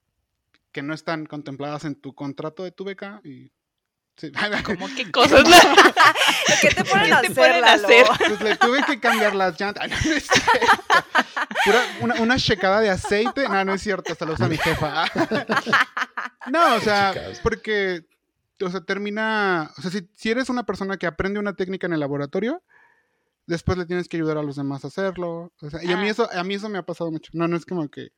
[0.72, 3.52] que no están contempladas en tu contrato de tu beca y
[4.16, 4.32] Sí.
[4.64, 5.44] ¿Cómo qué cosas?
[6.60, 9.90] ¿Qué te ponen, a, hacer, Pues le tuve que cambiar las llantas.
[12.00, 13.48] Una, una, checada de aceite.
[13.48, 15.04] No, no es cierto, hasta lo usa mi jefa.
[16.50, 18.06] no, o sea, porque,
[18.60, 21.92] o sea, termina, o sea, si, si eres una persona que aprende una técnica en
[21.92, 22.62] el laboratorio,
[23.46, 25.52] después le tienes que ayudar a los demás a hacerlo.
[25.60, 26.10] O sea, y a mí ah.
[26.10, 27.30] eso, a mí eso me ha pasado mucho.
[27.34, 28.10] No, no es como que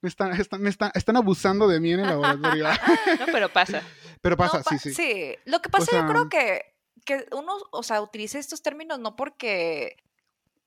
[0.00, 2.64] me, están, están, me están, abusando de mí en el laboratorio.
[3.20, 3.82] no, pero pasa.
[4.20, 4.94] Pero pasa, sí, sí.
[4.94, 9.16] Sí, lo que pasa, yo creo que, que uno, o sea, utilice estos términos no
[9.16, 9.96] porque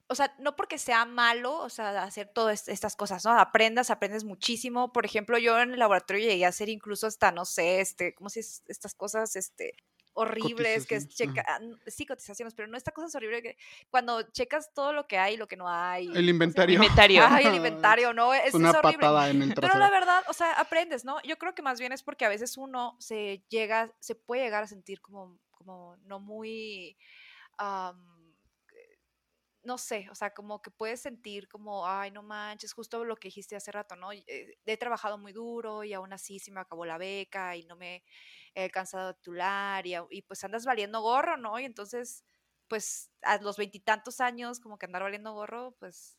[0.07, 3.31] o sea, no porque sea malo, o sea, hacer todas estas cosas, ¿no?
[3.31, 4.93] Aprendas, aprendes muchísimo.
[4.93, 8.29] Por ejemplo, yo en el laboratorio llegué a hacer incluso hasta, no sé, este, ¿cómo
[8.29, 9.75] si es estas cosas, este,
[10.15, 11.45] horribles que es checar,
[11.87, 13.57] sí, cotizaciones, pero no esta cosa es horrible que
[13.89, 16.07] cuando checas todo lo que hay y lo que no hay.
[16.15, 16.75] El inventario.
[16.75, 17.23] inventario.
[17.27, 18.33] Ay, el inventario, ¿no?
[18.33, 18.97] Es, una horrible.
[18.97, 21.21] patada en el Pero la verdad, o sea, aprendes, ¿no?
[21.23, 24.63] Yo creo que más bien es porque a veces uno se llega, se puede llegar
[24.63, 26.97] a sentir como, como no muy
[29.65, 33.29] no sé, o sea, como que puedes sentir como, ay, no manches, justo lo que
[33.29, 34.11] dijiste hace rato, ¿no?
[34.11, 37.75] Eh, he trabajado muy duro y aún así se me acabó la beca y no
[37.75, 38.03] me
[38.53, 41.59] he alcanzado a titular y, y pues andas valiendo gorro, ¿no?
[41.59, 42.23] Y entonces,
[42.67, 46.17] pues a los veintitantos años, como que andar valiendo gorro, pues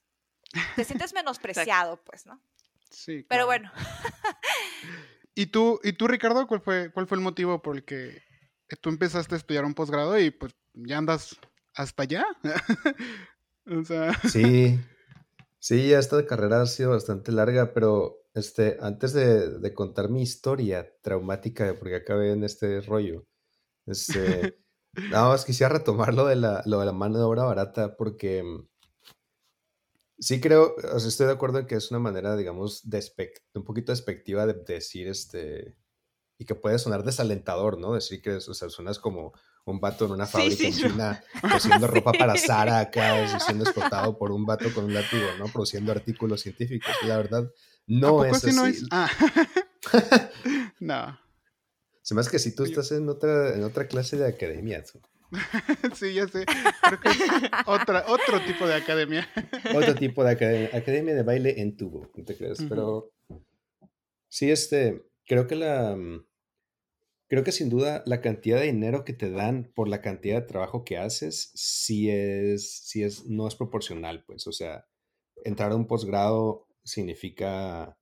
[0.74, 2.42] te sientes menospreciado, pues, ¿no?
[2.90, 3.24] Sí.
[3.28, 3.70] Pero bueno.
[5.34, 8.22] ¿Y tú, ¿Y tú, Ricardo, cuál fue, cuál fue el motivo por el que
[8.80, 11.36] tú empezaste a estudiar un posgrado y pues ya andas
[11.74, 12.24] hasta allá?
[13.66, 14.12] o sea...
[14.30, 14.78] Sí,
[15.58, 21.74] sí, esta carrera ha sido bastante larga, pero este, antes de, contar mi historia traumática,
[21.78, 23.26] porque acabé en este rollo,
[23.86, 24.58] este,
[25.10, 28.42] nada más quisiera retomar lo de la, lo de la mano de obra barata, porque
[30.18, 33.04] Sí creo, o sea, estoy de acuerdo en que es una manera, digamos, de
[33.54, 35.76] un poquito despectiva de decir este,
[36.38, 37.94] y que puede sonar desalentador, ¿no?
[37.94, 39.32] Decir que, o sea, suenas como
[39.64, 44.32] un vato en una fábrica en China cosiendo ropa para Sara acá, siendo explotado por
[44.32, 45.46] un vato con un látigo, ¿no?
[45.46, 46.90] Produciendo artículos científicos.
[47.02, 47.50] Y la verdad,
[47.86, 48.54] no es así.
[48.54, 48.84] No, es?
[48.90, 49.10] Ah.
[50.80, 51.18] no.
[52.02, 54.84] Se me hace que si tú estás en otra, en otra clase de academia,
[55.94, 56.44] sí, ya sé.
[56.82, 57.18] Creo que es
[57.66, 59.28] otra, otro tipo de academia.
[59.74, 60.70] otro tipo de academia.
[60.72, 62.62] Academia de baile en tubo, no te crees.
[62.68, 63.12] Pero
[64.28, 65.96] sí, este, creo que la...
[67.28, 70.46] Creo que sin duda la cantidad de dinero que te dan por la cantidad de
[70.46, 74.46] trabajo que haces, sí es, sí es, no es proporcional, pues.
[74.46, 74.86] O sea,
[75.44, 77.98] entrar a un posgrado significa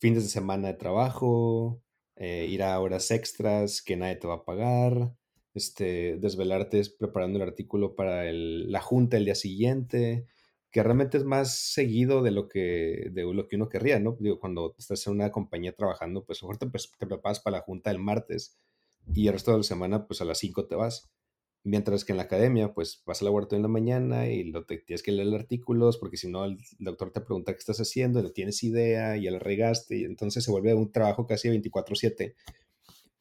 [0.00, 1.82] fines de semana de trabajo,
[2.16, 5.14] eh, ir a horas extras que nadie te va a pagar,
[5.54, 10.26] este, desvelarte preparando el artículo para la junta el día siguiente,
[10.74, 14.16] que realmente es más seguido de lo que, de lo que uno querría, ¿no?
[14.18, 17.62] Digo, cuando estás en una compañía trabajando, pues a lo mejor te, preparas para la
[17.62, 18.58] junta el martes
[19.14, 21.12] y el resto de la semana, pues a las 5 te vas.
[21.62, 24.78] Mientras que en la academia, pues vas al laboratorio en la mañana y lo te,
[24.78, 28.20] tienes que leer los artículos, porque si no, el doctor te pregunta qué estás haciendo,
[28.20, 32.34] no tienes idea, y ya lo regaste, y entonces se vuelve un trabajo casi 24-7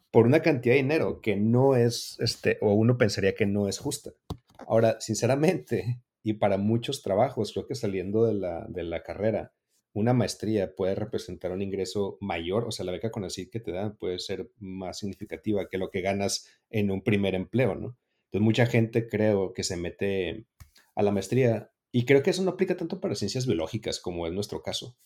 [0.10, 3.78] por una cantidad de dinero que no es, este, o uno pensaría que no es
[3.78, 4.10] justa.
[4.58, 9.54] Ahora, sinceramente, y para muchos trabajos, creo que saliendo de la, de la carrera,
[9.94, 13.72] una maestría puede representar un ingreso mayor, o sea, la beca con así que te
[13.72, 17.98] dan puede ser más significativa que lo que ganas en un primer empleo, ¿no?
[18.26, 20.48] Entonces, mucha gente creo que se mete
[20.96, 24.34] a la maestría y creo que eso no aplica tanto para ciencias biológicas como es
[24.34, 24.98] nuestro caso,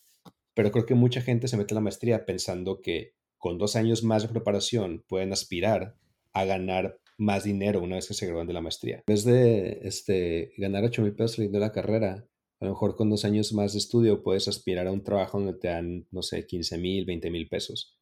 [0.53, 4.03] pero creo que mucha gente se mete a la maestría pensando que con dos años
[4.03, 5.97] más de preparación pueden aspirar
[6.31, 8.97] a ganar más dinero una vez que se gradúan de la maestría.
[8.97, 12.27] En vez de este, ganar 8 mil pesos saliendo de la carrera,
[12.59, 15.53] a lo mejor con dos años más de estudio puedes aspirar a un trabajo donde
[15.53, 17.99] te dan, no sé, 15 mil, 20 mil pesos.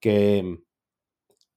[0.00, 0.58] Que,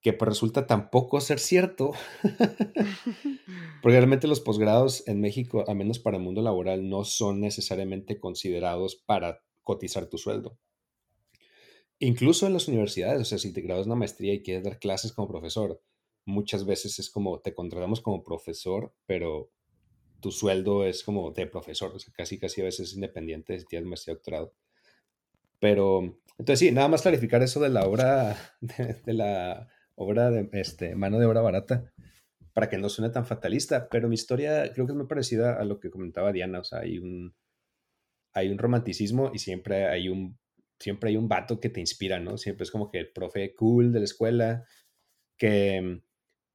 [0.01, 1.91] que pues resulta tampoco ser cierto.
[3.81, 8.19] Porque realmente los posgrados en México, a menos para el mundo laboral, no son necesariamente
[8.19, 10.57] considerados para cotizar tu sueldo.
[11.97, 15.11] Incluso en las universidades, o sea, si te graduas una maestría y quieres dar clases
[15.11, 15.81] como profesor,
[16.31, 19.51] muchas veces es como te contratamos como profesor, pero
[20.21, 23.87] tu sueldo es como de profesor, o sea, casi casi a veces independiente si tienes
[23.87, 24.53] maestría doctorado.
[25.59, 30.95] Pero, entonces sí, nada más clarificar eso de la obra, de, la obra de este,
[30.95, 31.91] mano de obra barata,
[32.53, 35.65] para que no suene tan fatalista, pero mi historia creo que es muy parecida a
[35.65, 37.35] lo que comentaba Diana, o sea, hay un,
[38.33, 40.39] hay un romanticismo y siempre hay un
[40.79, 42.37] siempre hay un vato que te inspira, ¿no?
[42.39, 44.65] Siempre es como que el profe cool de la escuela,
[45.37, 46.01] que,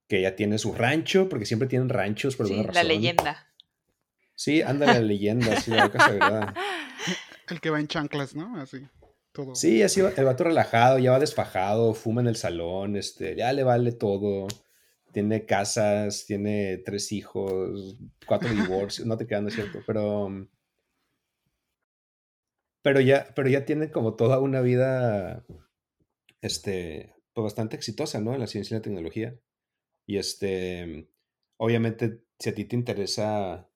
[0.07, 2.75] que ya tiene su rancho, porque siempre tienen ranchos por alguna razón.
[2.75, 3.47] La leyenda.
[4.35, 6.55] Sí, anda la leyenda, sí, la verdad.
[7.49, 8.59] El que va en chanclas, ¿no?
[8.59, 8.87] Así.
[9.31, 9.55] Todo.
[9.55, 13.53] Sí, así va, el vato relajado, ya va desfajado, fuma en el salón, este, ya
[13.53, 14.47] le vale todo.
[15.13, 19.79] Tiene casas, tiene tres hijos, cuatro divorcios, no te quedan, ¿no es cierto?
[19.85, 20.47] Pero
[22.87, 25.45] pero ya, pero ya tiene como toda una vida,
[26.39, 28.33] este, pues bastante exitosa, ¿no?
[28.33, 29.37] En la ciencia y la tecnología.
[30.07, 31.09] Y este,
[31.57, 33.69] obviamente, si a ti te interesa,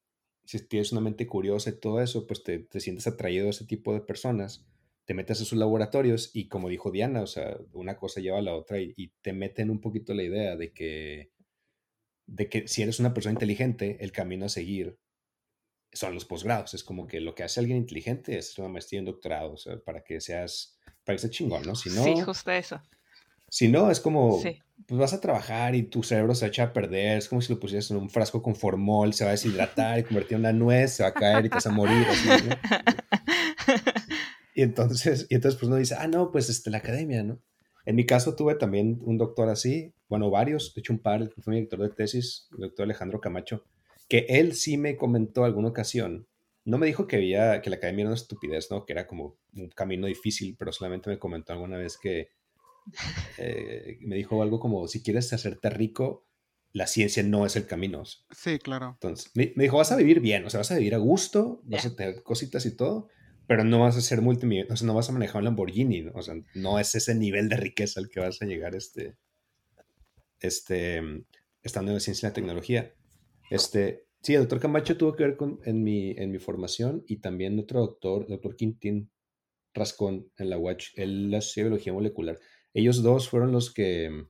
[0.45, 3.65] si tienes una mente curiosa y todo eso, pues te, te sientes atraído a ese
[3.65, 4.65] tipo de personas,
[5.05, 8.41] te metes a sus laboratorios y como dijo Diana, o sea, una cosa lleva a
[8.41, 11.31] la otra y, y te meten un poquito la idea de que,
[12.27, 14.97] de que si eres una persona inteligente, el camino a seguir
[15.91, 16.73] son los posgrados.
[16.73, 19.57] Es como que lo que hace alguien inteligente es una maestría y un doctorado, o
[19.57, 21.75] sea, para que seas, para que seas chingón, ¿no?
[21.75, 22.81] Si no, sí, justo eso.
[23.51, 27.17] Si no, es como, pues vas a trabajar y tu cerebro se echa a perder,
[27.17, 30.03] es como si lo pusieras en un frasco con formol, se va a deshidratar y
[30.03, 32.07] convertir en una nuez, se va a caer y te vas a morir.
[32.09, 32.55] Así, ¿no?
[34.53, 37.41] Y entonces, y entonces pues uno dice, ah, no, pues este, la academia, ¿no?
[37.85, 41.51] En mi caso tuve también un doctor así, bueno, varios, de hecho un par, fue
[41.51, 43.63] mi director de tesis, el doctor Alejandro Camacho,
[44.07, 46.27] que él sí me comentó alguna ocasión.
[46.63, 48.85] No me dijo que había, que la academia era una estupidez, ¿no?
[48.85, 52.29] Que era como un camino difícil, pero solamente me comentó alguna vez que
[53.37, 56.25] eh, me dijo algo como, si quieres hacerte rico,
[56.73, 58.03] la ciencia no es el camino.
[58.31, 58.91] Sí, claro.
[58.93, 61.85] Entonces, me, dijo, vas a vivir bien, o sea, vas a vivir a gusto, vas
[61.85, 63.09] a tener cositas y todo,
[63.47, 66.21] pero no vas a ser multimillonario, o sea, no vas a manejar un Lamborghini, o
[66.21, 69.17] sea, no es ese nivel de riqueza al que vas a llegar este,
[70.39, 71.01] este,
[71.61, 72.93] estando en la ciencia y la tecnología.
[73.49, 77.17] Este, sí, el doctor Camacho tuvo que ver con, en, mi, en mi formación y
[77.17, 79.11] también otro doctor, el doctor Quintín
[79.73, 82.39] Rascón en la Watch, él hacía biología molecular.
[82.73, 84.27] Ellos dos fueron los que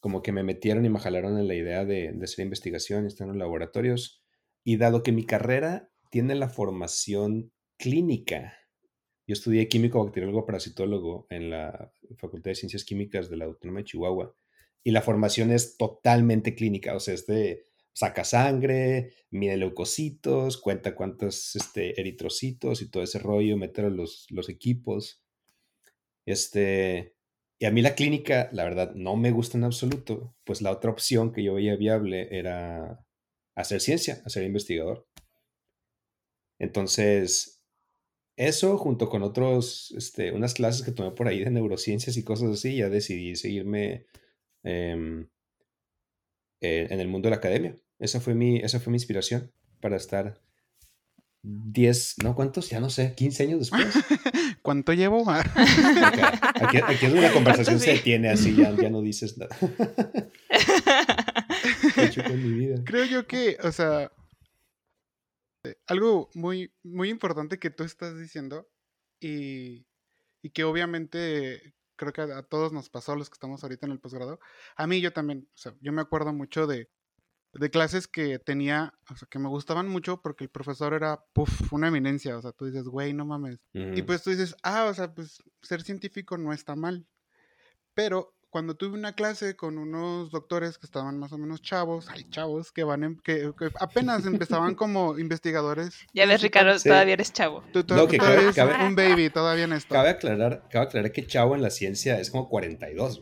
[0.00, 3.08] como que me metieron y me jalaron en la idea de, de hacer investigación y
[3.08, 4.22] estar en los laboratorios.
[4.64, 8.54] Y dado que mi carrera tiene la formación clínica,
[9.26, 13.86] yo estudié químico bacteriólogo parasitólogo en la Facultad de Ciencias Químicas de la Autónoma de
[13.86, 14.34] Chihuahua
[14.84, 20.94] y la formación es totalmente clínica, o sea, es de saca sangre, mide leucocitos, cuenta
[20.94, 25.24] cuántos este, eritrocitos y todo ese rollo, meter los, los equipos.
[26.24, 27.15] Este,
[27.58, 30.90] y a mí la clínica, la verdad, no me gusta en absoluto, pues la otra
[30.90, 33.04] opción que yo veía viable era
[33.54, 35.06] hacer ciencia, hacer investigador.
[36.58, 37.62] Entonces,
[38.36, 42.50] eso junto con otros, este, unas clases que tomé por ahí de neurociencias y cosas
[42.50, 44.06] así, ya decidí seguirme
[44.62, 45.28] em,
[46.60, 47.78] en el mundo de la academia.
[47.98, 50.42] Esa fue mi, esa fue mi inspiración para estar
[51.42, 52.34] 10, ¿no?
[52.34, 52.68] ¿Cuántos?
[52.68, 53.86] Ya no sé, 15 años después.
[54.66, 55.24] ¿Cuánto llevo?
[55.30, 59.56] aquí, aquí, es una conversación se detiene así, ya, ya no dices nada.
[61.96, 62.82] hecho con mi vida?
[62.84, 64.10] Creo yo que, o sea,
[65.86, 68.68] algo muy, muy importante que tú estás diciendo
[69.20, 69.86] y,
[70.42, 73.92] y que obviamente creo que a, todos nos pasó a los que estamos ahorita en
[73.92, 74.40] el posgrado.
[74.74, 76.90] A mí yo también, o sea, yo me acuerdo mucho de
[77.52, 81.72] de clases que tenía, o sea, que me gustaban mucho porque el profesor era, puff,
[81.72, 83.60] una eminencia, o sea, tú dices, güey, no mames.
[83.72, 87.06] Y pues tú dices, ah, o sea, pues ser científico no está mal.
[87.94, 92.24] Pero cuando tuve una clase con unos doctores que estaban más o menos chavos, hay
[92.30, 96.06] chavos que van que, apenas empezaban como investigadores.
[96.14, 97.62] Ya ves, Ricardo, todavía eres chavo.
[97.70, 99.94] Tú, todavía eres un baby, todavía en esto.
[99.94, 103.20] Cabe aclarar, cabe aclarar que chavo en la ciencia es como 42.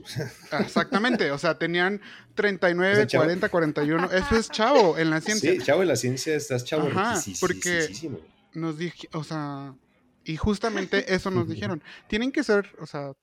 [0.53, 2.01] Ah, exactamente, o sea, tenían
[2.37, 4.11] 39, 40, 41.
[4.12, 5.51] Eso es chavo en la ciencia.
[5.51, 6.87] Sí, chavo en la ciencia estás chavo.
[6.87, 7.88] Ajá, porque
[8.53, 9.75] nos dije, o sea,
[10.25, 11.83] y justamente eso nos dijeron.
[12.07, 13.14] Tienen que ser, o sea,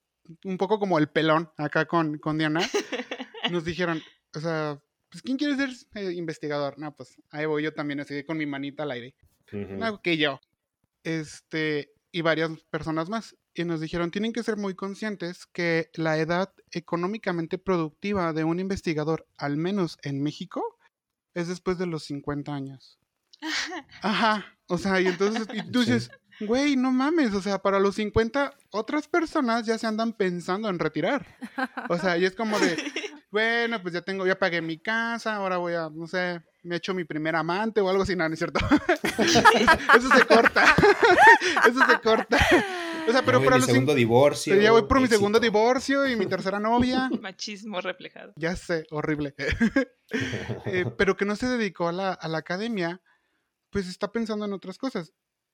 [0.44, 2.62] un poco como el pelón acá con, con Diana,
[3.52, 4.02] nos dijeron,
[4.36, 6.80] o sea, pues ¿quién quiere ser eh, investigador?
[6.80, 9.16] No, pues ahí voy yo también, así con mi manita al aire.
[9.52, 10.40] No, que yo.
[11.04, 13.36] Este, y varias personas más.
[13.54, 18.62] Y nos dijeron, tienen que ser muy conscientes que la edad económicamente productiva de un
[18.62, 20.64] investigador, al menos en México,
[21.34, 22.98] es después de los 50 años.
[24.02, 27.96] Ajá, o sea, y entonces, y tú dices, Güey, no mames, o sea, para los
[27.96, 31.26] 50 otras personas ya se andan pensando en retirar.
[31.90, 32.78] O sea, y es como de,
[33.32, 36.78] bueno, pues ya tengo, ya pagué mi casa, ahora voy a, no sé, me he
[36.78, 38.60] hecho mi primer amante o algo así, no, ¿no es cierto?
[39.18, 40.76] Eso se corta.
[41.68, 42.38] Eso se corta.
[43.08, 44.56] O sea, pero para mi segundo divorcio.
[44.56, 47.10] Ya voy por mi segundo divorcio y mi tercera novia.
[47.22, 48.34] Machismo reflejado.
[48.36, 49.34] Ya sé, horrible.
[50.66, 53.02] Eh, pero que no se dedicó a la, a la academia,
[53.72, 55.14] pues está pensando en otras cosas.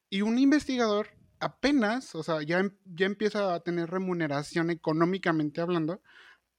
[0.09, 6.01] Y un investigador apenas, o sea, ya, ya empieza a tener remuneración económicamente hablando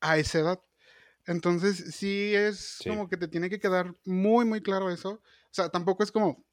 [0.01, 0.61] a esa edad.
[1.27, 5.11] Entonces, sí es como que te tiene que quedar muy, muy claro eso.
[5.11, 6.45] O sea, tampoco es como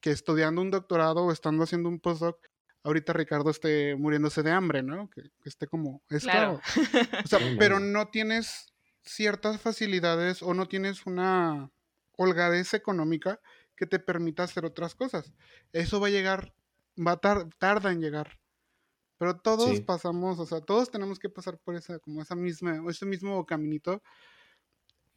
[0.00, 2.38] que estudiando un doctorado o estando haciendo un postdoc,
[2.82, 5.08] ahorita Ricardo esté muriéndose de hambre, ¿no?
[5.10, 6.60] Que, esté como esclavo.
[7.24, 11.70] O sea, pero no tienes ciertas facilidades o no tienes una
[12.16, 13.40] holgadez económica
[13.76, 15.32] que te permita hacer otras cosas.
[15.72, 16.54] Eso va a llegar,
[16.96, 18.38] va a tardar tarda en llegar.
[19.18, 23.06] Pero todos pasamos, o sea, todos tenemos que pasar por esa, como esa misma, ese
[23.06, 24.02] mismo caminito,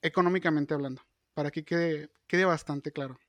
[0.01, 1.01] económicamente hablando,
[1.33, 3.19] para que quede, quede bastante claro.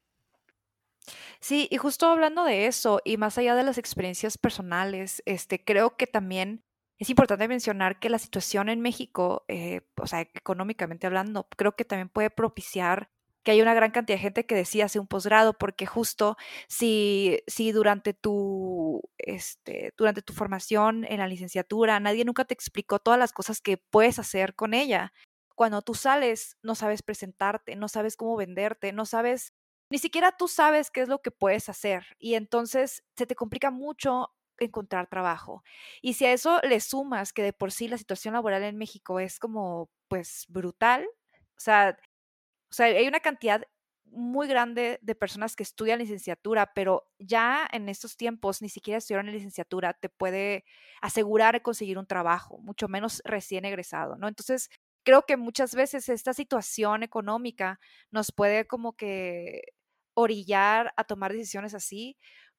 [1.40, 5.96] Sí, y justo hablando de eso, y más allá de las experiencias personales, este, creo
[5.96, 6.64] que también
[6.98, 11.84] es importante mencionar que la situación en México, eh, o sea, económicamente hablando, creo que
[11.84, 13.10] también puede propiciar
[13.48, 16.36] que hay una gran cantidad de gente que decía hacer un posgrado, porque justo
[16.68, 22.98] si, si durante, tu, este, durante tu formación en la licenciatura nadie nunca te explicó
[22.98, 25.14] todas las cosas que puedes hacer con ella,
[25.54, 29.54] cuando tú sales no sabes presentarte, no sabes cómo venderte, no sabes,
[29.90, 33.70] ni siquiera tú sabes qué es lo que puedes hacer y entonces se te complica
[33.70, 34.28] mucho
[34.58, 35.62] encontrar trabajo.
[36.02, 39.20] Y si a eso le sumas que de por sí la situación laboral en México
[39.20, 41.08] es como pues brutal,
[41.56, 41.98] o sea,
[42.70, 43.62] o sea, hay una cantidad
[44.10, 49.28] muy grande de personas que estudian licenciatura, pero ya en estos tiempos ni siquiera estudiaron
[49.28, 50.64] en licenciatura te puede
[51.02, 54.28] asegurar conseguir un trabajo, mucho menos recién egresado, ¿no?
[54.28, 54.70] Entonces,
[55.04, 59.62] creo que muchas veces esta situación económica nos puede como que
[60.14, 62.16] orillar a tomar decisiones así,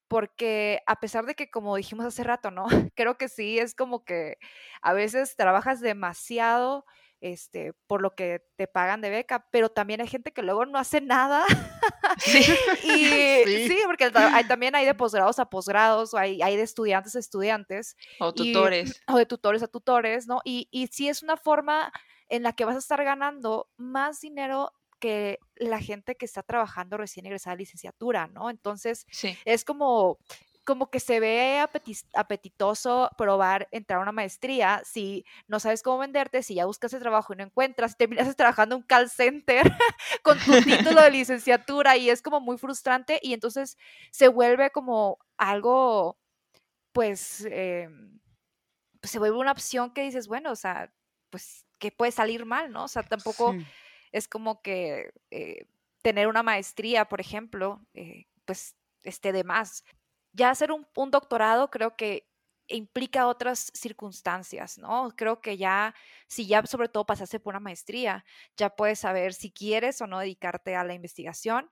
[0.08, 2.66] porque a pesar de que, como dijimos hace rato, ¿no?
[2.96, 4.38] Creo que sí, es como que
[4.82, 6.86] a veces trabajas demasiado
[7.22, 10.80] este, por lo que te pagan de beca, pero también hay gente que luego no
[10.80, 11.44] hace nada.
[12.18, 12.40] Sí.
[12.84, 13.78] y sí.
[13.86, 14.12] porque
[14.48, 17.96] también hay de posgrados a posgrados, o hay, hay de estudiantes a estudiantes.
[18.20, 19.02] O tutores.
[19.08, 20.42] o de tutores a tutores, ¿no?
[20.44, 21.92] Y, y sí es una forma
[22.30, 26.98] en la que vas a estar ganando más dinero que la gente que está trabajando
[26.98, 28.50] recién egresada de licenciatura, ¿no?
[28.50, 29.06] Entonces,
[29.46, 30.20] es como,
[30.64, 31.60] como que se ve
[32.14, 37.02] apetitoso probar entrar a una maestría si no sabes cómo venderte, si ya buscas el
[37.02, 39.64] trabajo y no encuentras, terminas trabajando en un call center
[40.24, 43.78] con tu título de licenciatura y es como muy frustrante y entonces
[44.12, 46.18] se vuelve como algo,
[46.92, 47.48] pues,
[49.00, 50.92] pues se vuelve una opción que dices, bueno, o sea,
[51.30, 52.84] pues que puede salir mal, ¿no?
[52.84, 53.56] O sea, tampoco
[54.12, 55.66] es como que eh,
[56.02, 59.84] tener una maestría, por ejemplo, eh, pues esté de más.
[60.34, 62.30] Ya hacer un, doctorado creo que
[62.68, 65.10] implica otras circunstancias, ¿no?
[65.16, 65.96] Creo que ya,
[66.28, 68.26] si ya sobre todo pasaste por una maestría,
[68.58, 71.72] ya puedes saber si quieres o no dedicarte a la investigación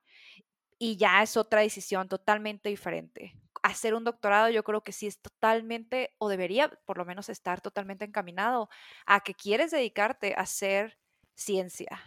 [0.78, 3.34] y ya es otra decisión totalmente diferente.
[3.62, 7.60] Hacer un doctorado yo creo que sí es totalmente, o debería por lo menos estar
[7.60, 8.68] totalmente encaminado
[9.06, 10.98] a que quieres dedicarte a hacer
[11.34, 12.00] ciencia,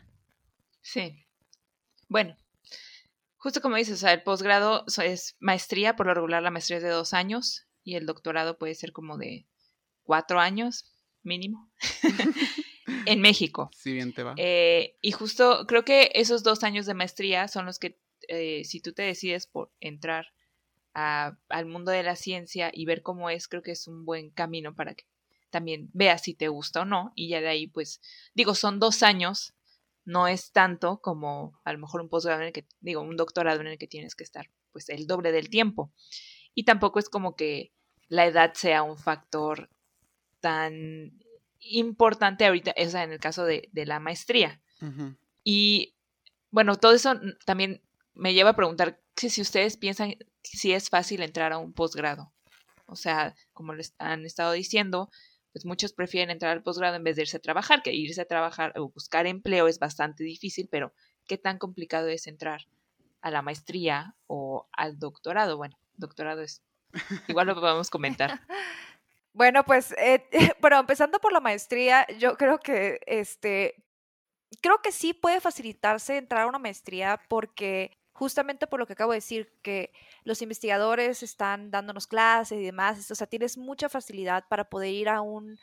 [0.81, 1.25] Sí.
[2.09, 2.35] Bueno,
[3.41, 6.83] justo como dices, o sea, el posgrado es maestría, por lo regular la maestría es
[6.83, 9.47] de dos años y el doctorado puede ser como de
[10.03, 11.71] cuatro años mínimo
[13.07, 13.71] en México.
[13.75, 14.35] Si bien te va.
[14.37, 18.79] Eh, y justo creo que esos dos años de maestría son los que, eh, si
[18.79, 20.27] tú te decides por entrar
[20.93, 24.75] al mundo de la ciencia y ver cómo es, creo que es un buen camino
[24.75, 25.05] para que
[25.49, 27.11] también veas si te gusta o no.
[27.15, 28.01] Y ya de ahí, pues,
[28.35, 29.55] digo, son dos años
[30.05, 33.61] no es tanto como a lo mejor un posgrado en el que, digo, un doctorado
[33.61, 35.91] en el que tienes que estar pues el doble del tiempo.
[36.53, 37.71] Y tampoco es como que
[38.07, 39.69] la edad sea un factor
[40.39, 41.19] tan
[41.59, 44.61] importante ahorita, o sea, en el caso de, la maestría.
[45.43, 45.95] Y
[46.49, 47.13] bueno, todo eso
[47.45, 47.81] también
[48.13, 52.33] me lleva a preguntar si, si ustedes piensan si es fácil entrar a un posgrado.
[52.87, 55.09] O sea, como les han estado diciendo,
[55.51, 58.25] pues muchos prefieren entrar al posgrado en vez de irse a trabajar, que irse a
[58.25, 60.93] trabajar o buscar empleo es bastante difícil, pero
[61.27, 62.67] ¿qué tan complicado es entrar
[63.21, 65.57] a la maestría o al doctorado?
[65.57, 66.63] Bueno, doctorado es,
[67.27, 68.41] igual lo podemos comentar.
[69.33, 70.27] Bueno, pues, eh,
[70.79, 73.81] empezando por la maestría, yo creo que, este,
[74.61, 79.13] creo que sí puede facilitarse entrar a una maestría porque justamente por lo que acabo
[79.13, 79.91] de decir, que
[80.25, 85.09] los investigadores están dándonos clases y demás, o sea, tienes mucha facilidad para poder ir
[85.09, 85.57] a un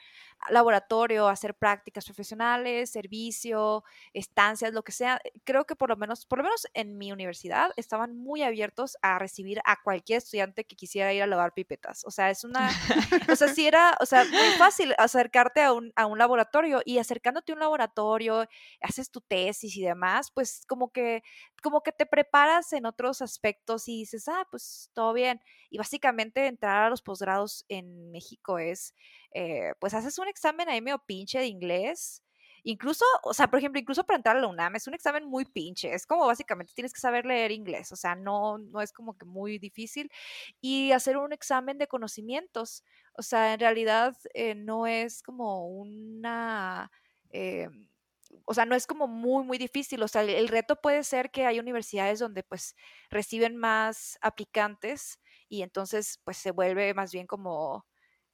[0.50, 5.20] laboratorio, hacer prácticas profesionales, servicio, estancias, lo que sea.
[5.44, 9.18] Creo que por lo menos, por lo menos en mi universidad estaban muy abiertos a
[9.18, 12.04] recibir a cualquier estudiante que quisiera ir a lavar pipetas.
[12.04, 12.70] O sea, es una,
[13.30, 16.98] o sea, sí era, o sea, muy fácil acercarte a un, a un laboratorio y
[16.98, 18.46] acercándote a un laboratorio,
[18.80, 21.22] haces tu tesis y demás, pues como que,
[21.62, 25.40] como que te preparas en otros aspectos y dices, ah, pues todo bien.
[25.70, 28.94] Y básicamente entrar a los posgrados en México es,
[29.32, 32.22] eh, pues haces un examen ahí medio pinche de inglés.
[32.64, 35.44] Incluso, o sea, por ejemplo, incluso para entrar a la UNAM es un examen muy
[35.44, 35.92] pinche.
[35.94, 37.92] Es como básicamente tienes que saber leer inglés.
[37.92, 40.10] O sea, no, no es como que muy difícil.
[40.60, 42.84] Y hacer un examen de conocimientos.
[43.14, 46.90] O sea, en realidad eh, no es como una...
[47.30, 47.68] Eh,
[48.44, 50.02] o sea, no es como muy, muy difícil.
[50.02, 52.74] O sea, el, el, reto puede ser que hay universidades donde pues
[53.10, 57.86] reciben más aplicantes y entonces pues se vuelve más bien como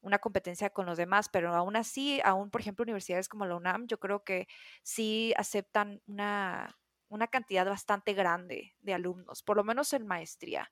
[0.05, 3.87] una competencia con los demás, pero aún así, aún por ejemplo universidades como la UNAM,
[3.87, 4.47] yo creo que
[4.83, 6.79] sí aceptan una,
[7.09, 10.71] una cantidad bastante grande de alumnos, por lo menos en maestría.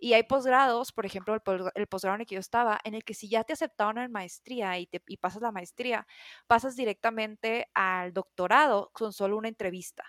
[0.00, 3.14] Y hay posgrados, por ejemplo, el, posgrado en el que yo estaba, en el que
[3.14, 6.06] si ya te aceptaron en maestría y, te, y pasas la maestría,
[6.46, 10.04] pasas directamente al doctorado con solo una entrevista.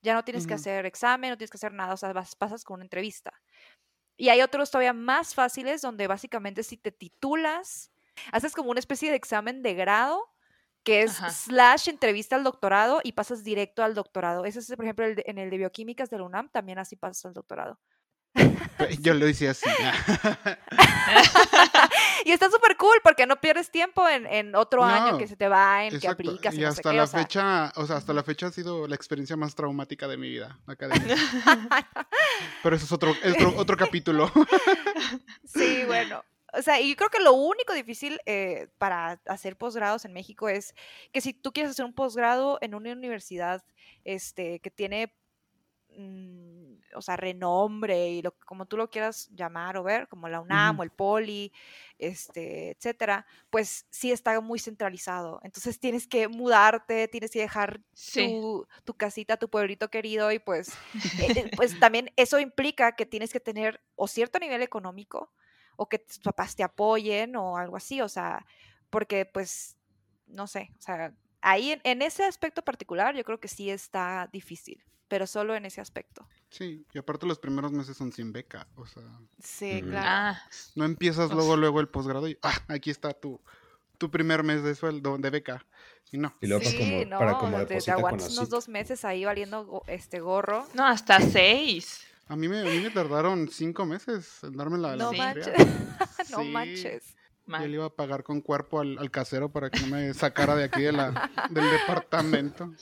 [0.00, 2.62] Ya no tienes que hacer examen, no tienes que hacer nada, o sea, vas, pasas
[2.62, 3.32] con una entrevista.
[4.16, 7.92] Y hay otros todavía más fáciles donde básicamente si te titulas
[8.32, 10.28] haces como una especie de examen de grado
[10.84, 14.44] que es slash entrevista al doctorado y pasas directo al doctorado.
[14.44, 17.34] Ese es, por ejemplo, en el de bioquímicas de la UNAM, también así pasas al
[17.34, 17.78] doctorado.
[19.00, 19.68] Yo lo hice así.
[22.24, 25.36] y Y está súper cool porque no pierdes tiempo en, en otro año que se
[25.36, 27.20] te va, en que aplicas, Y no sé hasta qué, la o sea.
[27.20, 30.58] fecha, o sea, hasta la fecha ha sido la experiencia más traumática de mi vida
[30.66, 31.14] académica.
[32.62, 34.30] Pero eso es otro, es otro, otro capítulo.
[35.44, 36.24] Sí, bueno.
[36.52, 40.48] O sea, y yo creo que lo único difícil eh, para hacer posgrados en México
[40.48, 40.74] es
[41.12, 43.64] que si tú quieres hacer un posgrado en una universidad
[44.04, 45.14] este, que tiene,
[45.96, 50.40] mm, o sea, renombre y lo, como tú lo quieras llamar o ver, como la
[50.40, 51.52] UNAM o el Poli,
[51.98, 55.40] este, etcétera, pues sí está muy centralizado.
[55.44, 58.26] Entonces tienes que mudarte, tienes que dejar Sí.
[58.40, 60.68] tu, tu casita, tu pueblito querido y pues,
[61.30, 65.32] eh, eh, pues también eso implica que tienes que tener o cierto nivel económico
[65.76, 68.44] o que tus papás te apoyen o algo así, o sea,
[68.90, 69.76] porque pues,
[70.26, 74.28] no sé, o sea, ahí en, en ese aspecto particular yo creo que sí está
[74.32, 76.26] difícil, pero solo en ese aspecto.
[76.50, 79.02] Sí, y aparte los primeros meses son sin beca, o sea,
[79.42, 80.06] Sí, claro.
[80.08, 80.42] Ah,
[80.76, 83.40] no empiezas luego, luego el posgrado y ah, aquí está tu,
[83.98, 85.64] tu primer mes de sueldo, de beca.
[86.10, 86.34] Y no.
[86.40, 89.82] Y luego sí, como, no, para como te- te, aguantas unos dos meses ahí valiendo
[89.86, 90.66] este gorro.
[90.74, 92.06] no, hasta seis.
[92.28, 95.52] A mí me, a mí me tardaron cinco meses en darme la, la No manches,
[96.30, 97.14] no manches.
[97.46, 100.54] Yo le iba a pagar con cuerpo al, al casero para que no me sacara
[100.54, 102.72] de aquí de la, del departamento.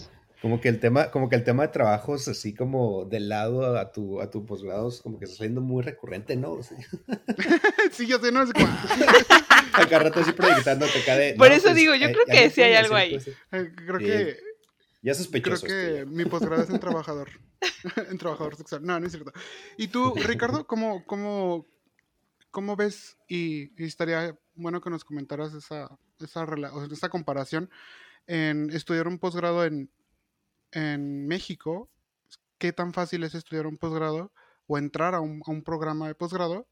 [0.42, 3.90] Como que el tema, como que el tema de trabajos así como de lado a
[3.92, 6.52] tu, a tu posgrado es como que está saliendo muy recurrente, ¿no?
[6.52, 6.78] O sea,
[7.90, 8.66] sí, ya sé, no es como,
[9.74, 12.50] acá rato así proyectándote acá de, Por no, eso pues, digo, yo eh, creo que
[12.50, 13.16] sí hay algo ahí.
[13.52, 14.04] eh, creo Sí.
[14.06, 14.38] que
[15.02, 15.66] Ya creo sospechoso.
[15.66, 17.30] que esto, mi posgrado es en trabajador.
[18.10, 18.84] en trabajador sexual.
[18.84, 19.32] No, no es cierto.
[19.76, 21.66] Y tú, Ricardo, ¿cómo, cómo,
[22.50, 23.16] cómo ves?
[23.28, 25.88] Y, y estaría bueno que nos comentaras esa,
[26.18, 26.46] esa,
[26.90, 27.70] esa comparación
[28.26, 29.90] en estudiar un posgrado en,
[30.72, 31.90] en México.
[32.58, 34.32] ¿Qué tan fácil es estudiar un posgrado
[34.66, 36.68] o entrar a un, a un programa de posgrado?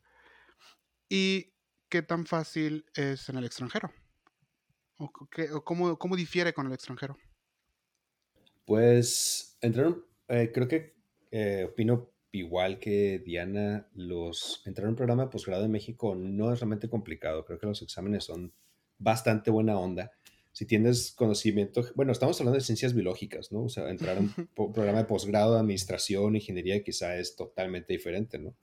[1.09, 1.55] ¿Y
[1.89, 3.91] qué tan fácil es en el extranjero?
[4.99, 7.16] ¿O, qué- o cómo, cómo difiere con el extranjero?
[8.69, 10.93] Pues entraron, eh, creo que
[11.31, 16.53] eh, opino igual que Diana, los entrar a un programa de posgrado en México no
[16.53, 17.47] es realmente complicado.
[17.47, 18.53] Creo que los exámenes son
[18.99, 20.12] bastante buena onda.
[20.53, 23.62] Si tienes conocimiento, bueno, estamos hablando de ciencias biológicas, ¿no?
[23.62, 24.35] O sea, entrar a un
[24.75, 28.55] programa de posgrado de administración, ingeniería, quizá es totalmente diferente, ¿no?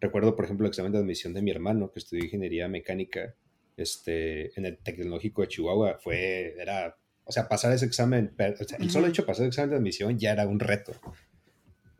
[0.00, 3.34] Recuerdo, por ejemplo, el examen de admisión de mi hermano, que estudió ingeniería mecánica
[3.76, 5.98] este, en el Tecnológico de Chihuahua.
[5.98, 6.96] Fue, era,
[7.30, 9.76] o sea, pasar ese examen, o sea, el solo hecho de pasar el examen de
[9.76, 10.92] admisión ya era un reto.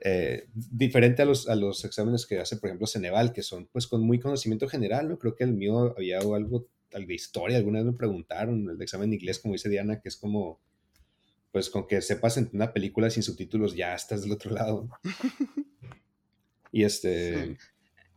[0.00, 3.86] Eh, diferente a los, a los exámenes que hace, por ejemplo, Ceneval, que son pues
[3.86, 5.20] con muy conocimiento general, ¿no?
[5.20, 9.10] Creo que el mío había algo, algo de historia, alguna vez me preguntaron, el examen
[9.10, 10.58] de inglés, como dice Diana, que es como,
[11.52, 14.88] pues con que sepas en una película sin subtítulos ya estás del otro lado.
[16.72, 17.46] Y este...
[17.46, 17.56] Sí.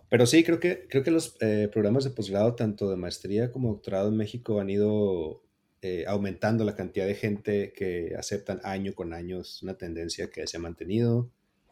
[0.09, 3.69] Pero sí, creo que, creo que los eh, programas de posgrado, tanto de maestría como
[3.69, 5.42] doctorado en México, han ido
[5.83, 9.41] eh, aumentando la cantidad de gente que aceptan año con año.
[9.41, 11.29] Es una tendencia que se ha mantenido.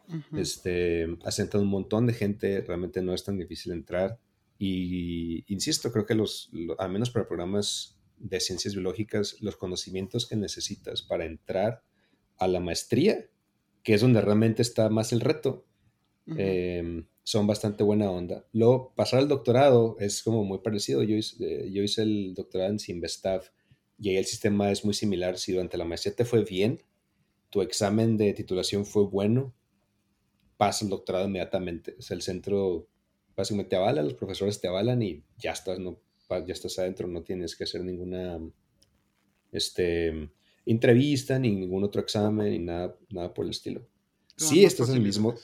[0.08, 0.38] Ujú.
[0.38, 4.18] Este, aceptan un montón de gente, realmente no es tan difícil entrar.
[4.58, 10.26] Y insisto, creo que los, lo- al menos para programas de ciencias biológicas, los conocimientos
[10.26, 11.82] que necesitas para entrar
[12.38, 13.26] a la maestría,
[13.82, 15.64] que es donde realmente está más el reto,
[16.36, 18.44] eh, son bastante buena onda.
[18.52, 21.02] Luego, pasar al doctorado es como muy parecido.
[21.02, 23.42] Yo hice, eh, yo hice el doctorado en Simvestav
[24.02, 25.38] y ahí el sistema es muy similar.
[25.38, 26.82] Si durante la maestría te fue bien,
[27.50, 29.54] tu examen de titulación fue bueno,
[30.56, 31.94] pasa el doctorado inmediatamente.
[31.96, 32.88] O sea, el centro
[33.36, 37.22] básicamente te avala, los profesores te avalan y ya estás, no, ya estás adentro, no
[37.22, 38.40] tienes que hacer ninguna
[39.52, 40.28] este,
[40.66, 43.86] entrevista, ni ningún otro examen, ni nada, nada por el estilo.
[44.34, 45.36] Sí, más estás en el mismo.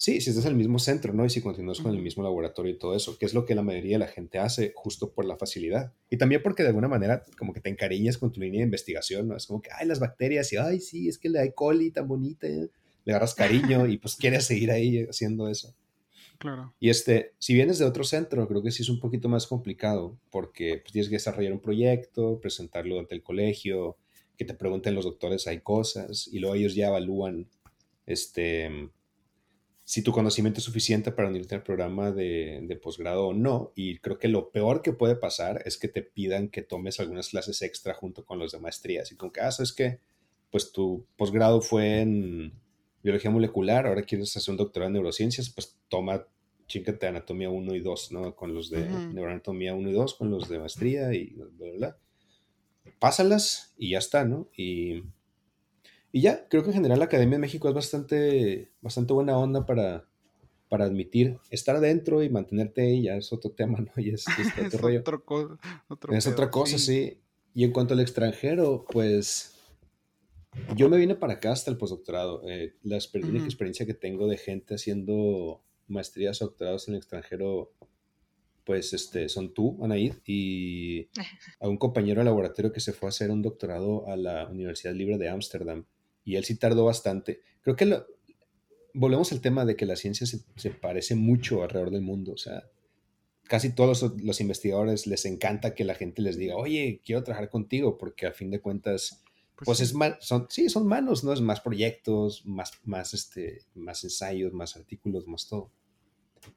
[0.00, 1.26] Sí, si estás en el mismo centro, ¿no?
[1.26, 3.62] Y si continúas con el mismo laboratorio y todo eso, que es lo que la
[3.62, 5.92] mayoría de la gente hace justo por la facilidad.
[6.08, 9.26] Y también porque de alguna manera como que te encariñas con tu línea de investigación,
[9.26, 9.36] ¿no?
[9.36, 11.52] Es como que, ay, las bacterias y, ay, sí, es que la E.
[11.52, 12.70] coli tan bonita, ¿eh?
[13.04, 15.74] le agarras cariño y pues quieres seguir ahí haciendo eso.
[16.38, 16.72] Claro.
[16.78, 20.16] Y este, si vienes de otro centro, creo que sí es un poquito más complicado
[20.30, 23.96] porque pues, tienes que desarrollar un proyecto, presentarlo ante el colegio,
[24.36, 27.48] que te pregunten los doctores, hay cosas, y luego ellos ya evalúan
[28.06, 28.90] este,
[29.88, 33.72] si tu conocimiento es suficiente para unirte al programa de, de posgrado o no.
[33.74, 37.30] Y creo que lo peor que puede pasar es que te pidan que tomes algunas
[37.30, 39.00] clases extra junto con los de maestría.
[39.00, 39.98] Así como que, ah, sabes que,
[40.50, 42.52] pues tu posgrado fue en
[43.02, 46.26] biología molecular, ahora quieres hacer un doctorado en neurociencias, pues toma,
[46.66, 48.36] chíncate anatomía 1 y 2, ¿no?
[48.36, 49.14] Con los de Ujú.
[49.14, 51.96] neuroanatomía 1 y 2, con los de maestría y bla, bla, bla.
[52.98, 54.50] Pásalas y ya está, ¿no?
[54.54, 55.02] Y,
[56.12, 59.66] y ya, creo que en general la Academia de México es bastante, bastante buena onda
[59.66, 60.06] para,
[60.68, 63.92] para admitir, estar adentro y mantenerte ahí ya es otro tema, ¿no?
[63.96, 64.24] Y es,
[64.64, 65.02] otro rollo.
[66.12, 67.18] es otra cosa, sí.
[67.54, 69.54] Y en cuanto al extranjero, pues
[70.76, 72.42] yo me vine para acá hasta el postdoctorado.
[72.48, 77.72] Eh, la única experiencia que tengo de gente haciendo maestrías o doctorados en el extranjero,
[78.64, 81.08] pues este, son tú, Anaid, y
[81.60, 84.94] a un compañero de laboratorio que se fue a hacer un doctorado a la Universidad
[84.94, 85.84] Libre de Ámsterdam.
[86.28, 87.40] Y él sí tardó bastante.
[87.62, 88.06] Creo que lo,
[88.92, 92.32] volvemos al tema de que la ciencia se, parece mucho alrededor del mundo.
[92.32, 92.64] O sea,
[93.44, 97.96] casi todos los, investigadores les encanta que la gente les diga, oye, quiero trabajar contigo,
[97.96, 99.22] porque a fin de cuentas,
[99.56, 101.32] pues, pues es más, son, sí, son manos, ¿no?
[101.32, 105.72] Es más proyectos, más, más, este, más ensayos, más artículos, más todo.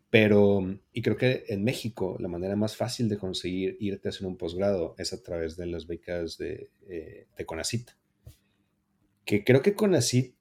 [0.10, 4.28] Pero, y creo que en México la manera más fácil de conseguir irte a hacer
[4.28, 7.92] un posgrado es a través de las becas de, eh, de CONACIT.
[9.26, 10.36] Que creo que CONACIT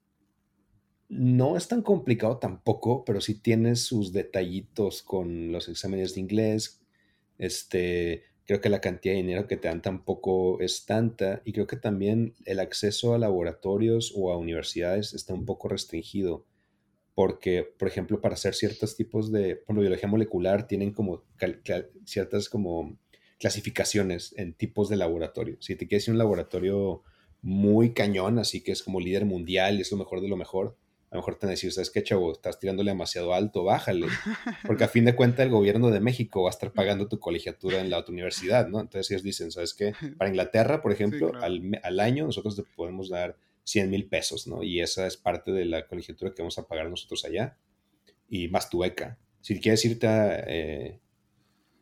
[1.09, 6.81] no es tan complicado tampoco, pero sí tiene sus detallitos con los exámenes de inglés.
[7.37, 11.67] Este, creo que la cantidad de dinero que te dan tampoco es tanta y creo
[11.67, 16.45] que también el acceso a laboratorios o a universidades está un poco restringido
[17.13, 21.23] porque, por ejemplo, para hacer ciertos tipos de, por biología molecular tienen como
[22.05, 22.97] ciertas como
[23.39, 25.57] clasificaciones en tipos de laboratorio.
[25.59, 27.03] Si te quieres ir a un laboratorio
[27.41, 30.77] muy cañón, así que es como líder mundial y es lo mejor de lo mejor,
[31.11, 32.31] a lo mejor te van a decir, ¿sabes qué, chavo?
[32.31, 34.07] Estás tirándole demasiado alto, bájale.
[34.65, 37.81] Porque a fin de cuentas el gobierno de México va a estar pagando tu colegiatura
[37.81, 38.79] en la otra universidad, ¿no?
[38.79, 39.93] Entonces ellos dicen, ¿sabes qué?
[40.17, 43.35] Para Inglaterra, por ejemplo, al, año nosotros te podemos dar
[43.65, 44.63] 100 mil pesos, ¿no?
[44.63, 47.57] Y esa es parte de la colegiatura que vamos a pagar nosotros allá.
[48.29, 49.19] Y más tu beca.
[49.41, 51.01] Si quieres irte a, eh,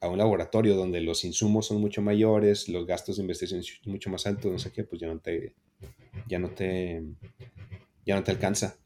[0.02, 4.10] a un laboratorio donde los insumos son mucho mayores, los gastos de investigación son mucho
[4.10, 5.56] más altos, no sé qué, pues ya no te,
[6.28, 7.04] ya no te,
[8.06, 8.78] ya no te alcanza.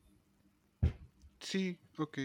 [1.39, 2.17] Sí, ok.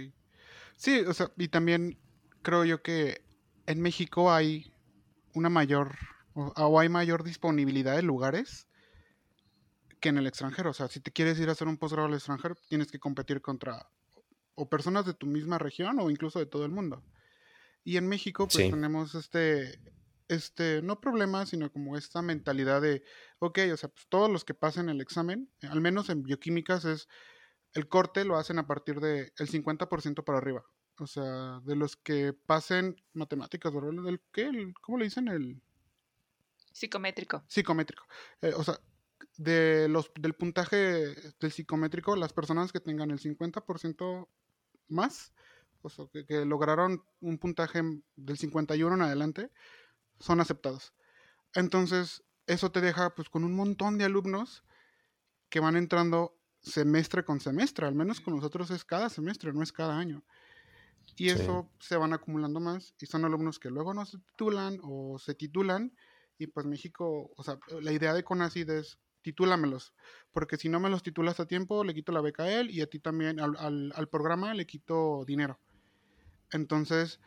[0.76, 1.98] Sí, o sea, y también
[2.42, 3.20] creo yo que
[3.66, 4.72] en México hay
[5.34, 5.96] una mayor,
[6.34, 8.68] o, hay mayor disponibilidad de lugares
[10.00, 10.70] que en el extranjero.
[10.70, 13.42] O sea, si te quieres ir a hacer un posgrado al extranjero, tienes que competir
[13.42, 13.88] contra
[14.54, 17.02] o personas de tu misma región o incluso de todo el mundo.
[17.88, 19.80] Y en México, pues tenemos este,
[20.28, 23.02] este, no problema, sino como esta mentalidad de,
[23.38, 27.08] ok, o sea, pues todos los que pasen el examen, al menos en bioquímicas es
[27.72, 30.66] el corte lo hacen a partir del el 50% para arriba.
[30.98, 34.02] O sea, de los que pasen matemáticas, ¿verdad?
[34.04, 34.50] ¿Del qué?
[34.82, 35.28] ¿Cómo le dicen?
[35.28, 35.62] El...
[36.70, 37.42] Psicométrico.
[37.48, 38.04] Psicométrico.
[38.42, 38.78] Eh, o sea,
[39.38, 40.76] de los, del puntaje
[41.40, 44.28] del psicométrico, las personas que tengan el 50%
[44.88, 45.32] más,
[45.96, 47.82] o sea, que, lograron un puntaje
[48.16, 49.50] del 51 en adelante,
[50.18, 50.92] son aceptados.
[51.54, 54.64] Entonces, eso te deja pues con un montón de alumnos
[55.48, 59.72] que van entrando semestre con semestre, al menos con nosotros es cada semestre, no es
[59.72, 60.24] cada año.
[61.16, 65.18] Y eso se van acumulando más y son alumnos que luego no se titulan o
[65.18, 65.92] se titulan
[66.38, 69.92] y pues México, o sea, la idea de CONACID es titúlamelos,
[70.32, 72.80] porque si no me los titulas a tiempo, le quito la beca a él y
[72.80, 73.56] a ti también, al,
[73.92, 75.60] al, programa le quito dinero.
[76.52, 77.20] Entonces,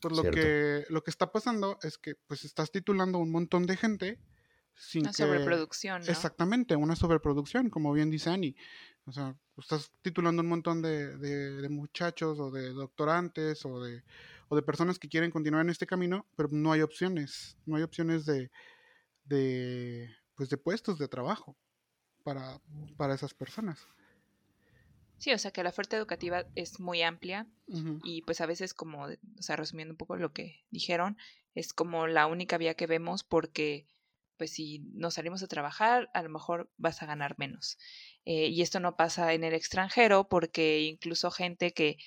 [0.00, 3.76] pues lo que, lo que está pasando es que pues estás titulando un montón de
[3.76, 4.20] gente
[4.96, 6.02] una sobreproducción.
[6.02, 8.56] Exactamente, una sobreproducción, como bien dice Annie.
[9.06, 14.02] O sea, estás titulando un montón de, de, muchachos o de doctorantes o de,
[14.48, 17.82] o de personas que quieren continuar en este camino, pero no hay opciones, no hay
[17.82, 18.50] opciones de,
[19.24, 21.56] de, pues de puestos de trabajo
[22.22, 22.60] para,
[22.96, 23.86] para esas personas.
[25.18, 27.46] Sí, o sea que la oferta educativa es muy amplia
[28.02, 31.16] y pues a veces como, o sea, resumiendo un poco lo que dijeron,
[31.54, 33.86] es como la única vía que vemos porque
[34.36, 37.78] pues si nos salimos a trabajar, a lo mejor vas a ganar menos.
[38.24, 41.98] Eh, y esto no pasa en el extranjero porque incluso gente que,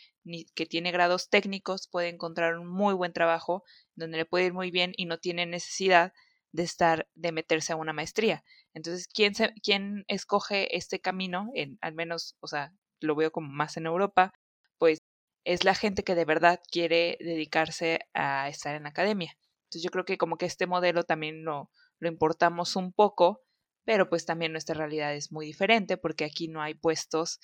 [0.54, 3.64] que tiene grados técnicos puede encontrar un muy buen trabajo
[3.96, 6.14] donde le puede ir muy bien y no tiene necesidad
[6.52, 8.44] de estar, de meterse a una maestría.
[8.74, 11.50] Entonces, ¿quién, se, quién escoge este camino?
[11.56, 14.34] En, al menos, o sea, lo veo como más en Europa,
[14.78, 15.00] pues
[15.46, 19.38] es la gente que de verdad quiere dedicarse a estar en la academia.
[19.66, 23.42] Entonces yo creo que como que este modelo también lo, lo importamos un poco,
[23.86, 27.40] pero pues también nuestra realidad es muy diferente porque aquí no hay puestos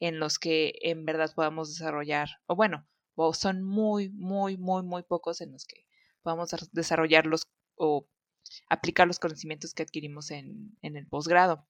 [0.00, 2.86] en los que en verdad podamos desarrollar, o bueno,
[3.32, 5.84] son muy, muy, muy, muy pocos en los que
[6.22, 7.42] podamos desarrollarlos
[7.76, 8.06] o
[8.68, 11.66] aplicar los conocimientos que adquirimos en, en el posgrado.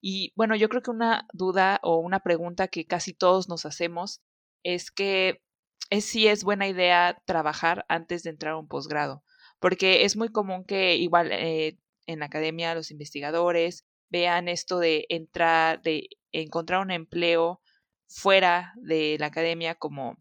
[0.00, 4.22] Y bueno, yo creo que una duda o una pregunta que casi todos nos hacemos
[4.62, 5.42] es que
[5.90, 9.24] es si es buena idea trabajar antes de entrar a un posgrado
[9.60, 15.06] porque es muy común que igual eh, en la academia los investigadores vean esto de
[15.08, 17.60] entrar, de encontrar un empleo
[18.06, 20.16] fuera de la academia como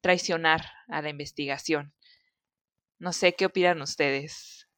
[0.00, 1.92] traicionar a la investigación.
[2.98, 4.68] No sé qué opinan ustedes.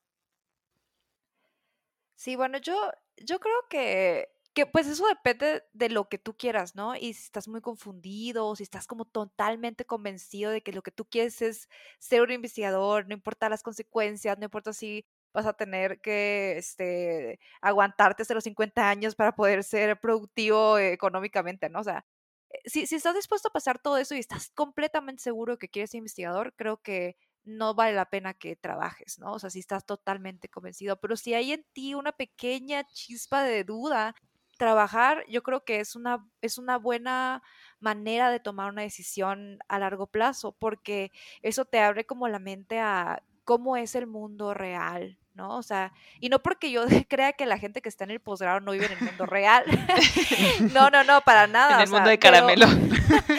[2.22, 2.76] Sí, bueno, yo,
[3.16, 6.94] yo creo que, que pues eso depende de lo que tú quieras, ¿no?
[6.94, 10.92] Y si estás muy confundido, o si estás como totalmente convencido de que lo que
[10.92, 11.68] tú quieres es
[11.98, 17.40] ser un investigador, no importa las consecuencias, no importa si vas a tener que este,
[17.60, 21.80] aguantarte hasta los 50 años para poder ser productivo económicamente, ¿no?
[21.80, 22.04] O sea,
[22.50, 25.90] eh, si, si estás dispuesto a pasar todo eso y estás completamente seguro que quieres
[25.90, 29.32] ser investigador, creo que no vale la pena que trabajes, ¿no?
[29.32, 33.64] O sea, si estás totalmente convencido, pero si hay en ti una pequeña chispa de
[33.64, 34.14] duda,
[34.58, 37.42] trabajar yo creo que es una, es una buena
[37.80, 41.10] manera de tomar una decisión a largo plazo, porque
[41.42, 45.56] eso te abre como la mente a cómo es el mundo real, ¿no?
[45.56, 48.60] O sea, y no porque yo crea que la gente que está en el posgrado
[48.60, 49.64] no vive en el mundo real.
[50.72, 51.74] no, no, no, para nada.
[51.74, 52.66] En el mundo de caramelo.
[52.68, 53.34] Pero,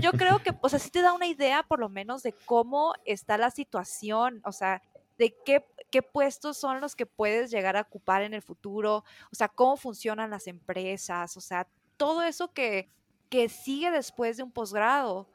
[0.00, 2.94] yo creo que, o sea, sí te da una idea por lo menos de cómo
[3.04, 4.82] está la situación, o sea,
[5.18, 9.34] de qué, qué puestos son los que puedes llegar a ocupar en el futuro, o
[9.34, 11.66] sea, cómo funcionan las empresas, o sea,
[11.96, 12.88] todo eso que,
[13.28, 15.28] que sigue después de un posgrado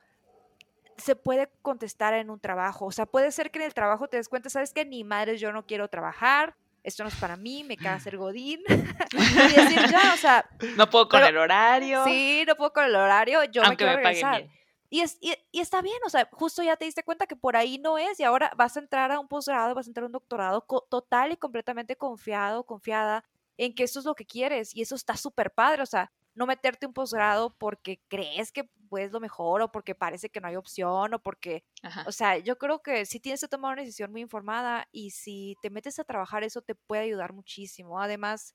[0.98, 2.86] se puede contestar en un trabajo.
[2.86, 5.42] O sea, puede ser que en el trabajo te des cuenta, sabes que ni madres,
[5.42, 6.56] yo no quiero trabajar,
[6.86, 8.62] esto no es para mí, me queda ser godín.
[8.70, 10.50] y decir, ya, o sea.
[10.78, 12.04] No puedo con el horario.
[12.06, 14.42] Sí, no puedo con el horario, yo Aunque me quiero me regresar.
[14.44, 14.52] bien.
[14.90, 17.58] Y, es, y, y está bien, o sea, justo ya te diste cuenta que por
[17.58, 20.08] ahí no es y ahora vas a entrar a un posgrado, vas a entrar a
[20.08, 23.26] un doctorado co- total y completamente confiado, confiada
[23.58, 26.46] en que eso es lo que quieres y eso está súper padre, o sea, no
[26.48, 30.56] meterte un posgrado porque crees que es lo mejor o porque parece que no hay
[30.58, 32.06] opción o porque, Ajá.
[32.06, 35.58] o sea, yo creo que sí tienes que tomar una decisión muy informada y si
[35.62, 38.00] te metes a trabajar eso te puede ayudar muchísimo.
[38.02, 38.54] Además,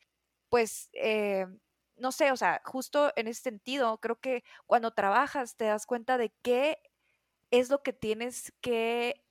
[0.49, 1.47] pues, eh,
[1.97, 6.18] no sé, o sea, justo en ese sentido, creo que cuando trabajas te das cuenta
[6.18, 6.78] de qué
[7.51, 9.26] es lo que tienes que,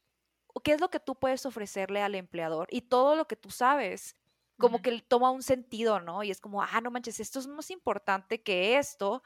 [0.64, 4.16] qué es lo que tú puedes ofrecerle al empleador y todo lo que tú sabes,
[4.60, 6.24] como que toma un sentido, ¿no?
[6.24, 9.24] Y es como, ah, no manches, esto es más importante que esto.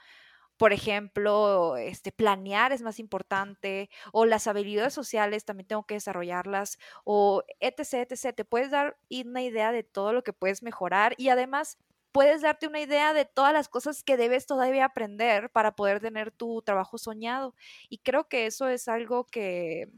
[0.57, 6.77] Por ejemplo, este, planear es más importante, o las habilidades sociales también tengo que desarrollarlas,
[7.05, 8.35] o etc, etc.
[8.35, 11.77] Te puedes dar una idea de todo lo que puedes mejorar y además
[12.11, 16.31] puedes darte una idea de todas las cosas que debes todavía aprender para poder tener
[16.31, 17.55] tu trabajo soñado.
[17.89, 19.89] Y creo que eso es algo que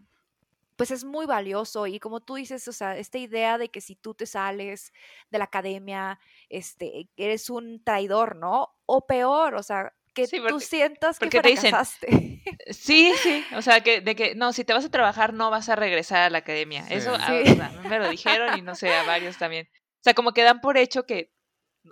[0.75, 3.95] pues es muy valioso y como tú dices, o sea, esta idea de que si
[3.95, 4.91] tú te sales
[5.29, 6.19] de la academia,
[6.49, 8.69] este, eres un traidor, ¿no?
[8.85, 12.41] O peor, o sea, que Sí, tú sientas que porque te dicen, fracasaste.
[12.71, 15.67] Sí, sí, o sea, que de que no, si te vas a trabajar no vas
[15.69, 16.83] a regresar a la academia.
[16.87, 16.93] Sí.
[16.95, 19.67] Eso a- o sea, me lo dijeron y no sé, a varios también.
[19.73, 21.31] O sea, como que dan por hecho que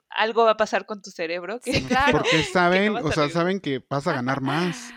[0.10, 1.60] algo va a pasar con tu cerebro.
[1.60, 1.74] Que...
[1.74, 2.20] Sí, claro.
[2.20, 4.92] Porque saben, o sea, saben que vas a ganar más.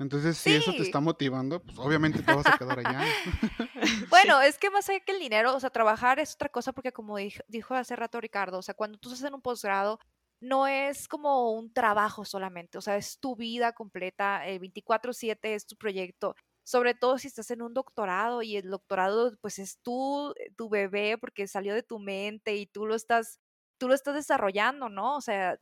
[0.00, 0.84] Entonces, si eso te Sí.
[0.84, 3.14] está motivando, pues obviamente te vas a quedar allá.
[4.10, 6.92] Bueno, es que más allá que el dinero, o sea, trabajar es otra cosa porque
[6.92, 9.98] como dijo, dijo hace rato Ricardo, o sea, cuando tú estás en un posgrado,
[10.40, 15.66] no es como un trabajo solamente, o sea, es tu vida completa, el 24/7 es
[15.66, 16.34] tu proyecto,
[16.64, 20.68] sobre todo si estás en un doctorado y el doctorado pues es tú, eh, tu
[20.68, 23.38] bebé porque salió de tu mente y tú lo estás,
[23.78, 25.16] tú lo estás desarrollando, ¿no?
[25.16, 25.58] O sea,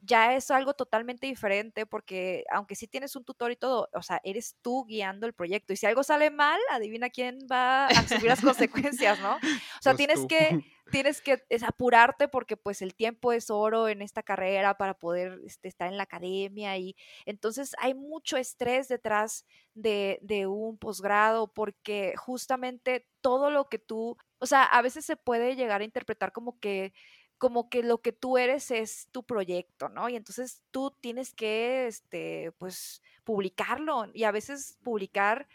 [0.00, 4.20] ya es algo totalmente diferente porque aunque sí tienes un tutor y todo, o sea,
[4.24, 8.28] eres tú guiando el proyecto y si algo sale mal, adivina quién va a asumir
[8.28, 9.36] las consecuencias, ¿no?
[9.36, 10.28] O sea, Pues tienes tú.
[10.28, 10.56] que
[10.90, 15.38] tienes que es, apurarte porque pues el tiempo es oro en esta carrera para poder
[15.44, 16.96] este, estar en la academia y
[17.26, 19.44] entonces hay mucho estrés detrás
[19.74, 25.16] de, de un posgrado porque justamente todo lo que tú, o sea, a veces se
[25.16, 26.92] puede llegar a interpretar como que
[27.38, 30.08] como que lo que tú eres es tu proyecto, ¿no?
[30.08, 34.06] Y entonces tú tienes que, este, pues, publicarlo.
[34.12, 35.48] Y a veces publicar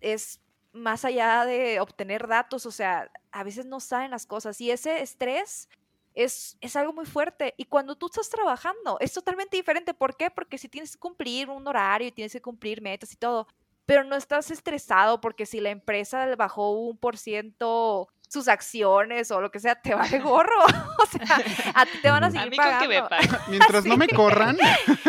[0.00, 0.40] es
[0.72, 4.60] más allá de obtener datos, o sea, a veces no saben las cosas.
[4.60, 5.68] Y ese estrés
[6.14, 7.54] es, es algo muy fuerte.
[7.56, 9.94] Y cuando tú estás trabajando, es totalmente diferente.
[9.94, 10.30] ¿Por qué?
[10.30, 13.46] Porque si tienes que cumplir un horario y tienes que cumplir metas y todo,
[13.86, 19.40] pero no estás estresado porque si la empresa bajó un por ciento sus acciones o
[19.40, 20.62] lo que sea, te vale gorro.
[21.02, 21.36] o sea,
[21.74, 22.28] a ti te van a.
[22.28, 23.08] A seguir mí que me pagando.
[23.08, 23.30] paguen.
[23.48, 24.56] Mientras no me corran,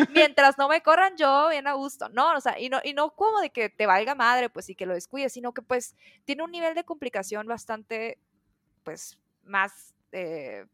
[0.09, 2.09] Mientras no me corran yo, bien a gusto.
[2.09, 4.75] No, o sea, y no, y no como de que te valga madre, pues, y
[4.75, 5.95] que lo descuides, sino que, pues,
[6.25, 8.17] tiene un nivel de complicación bastante,
[8.83, 10.65] pues, más, eh,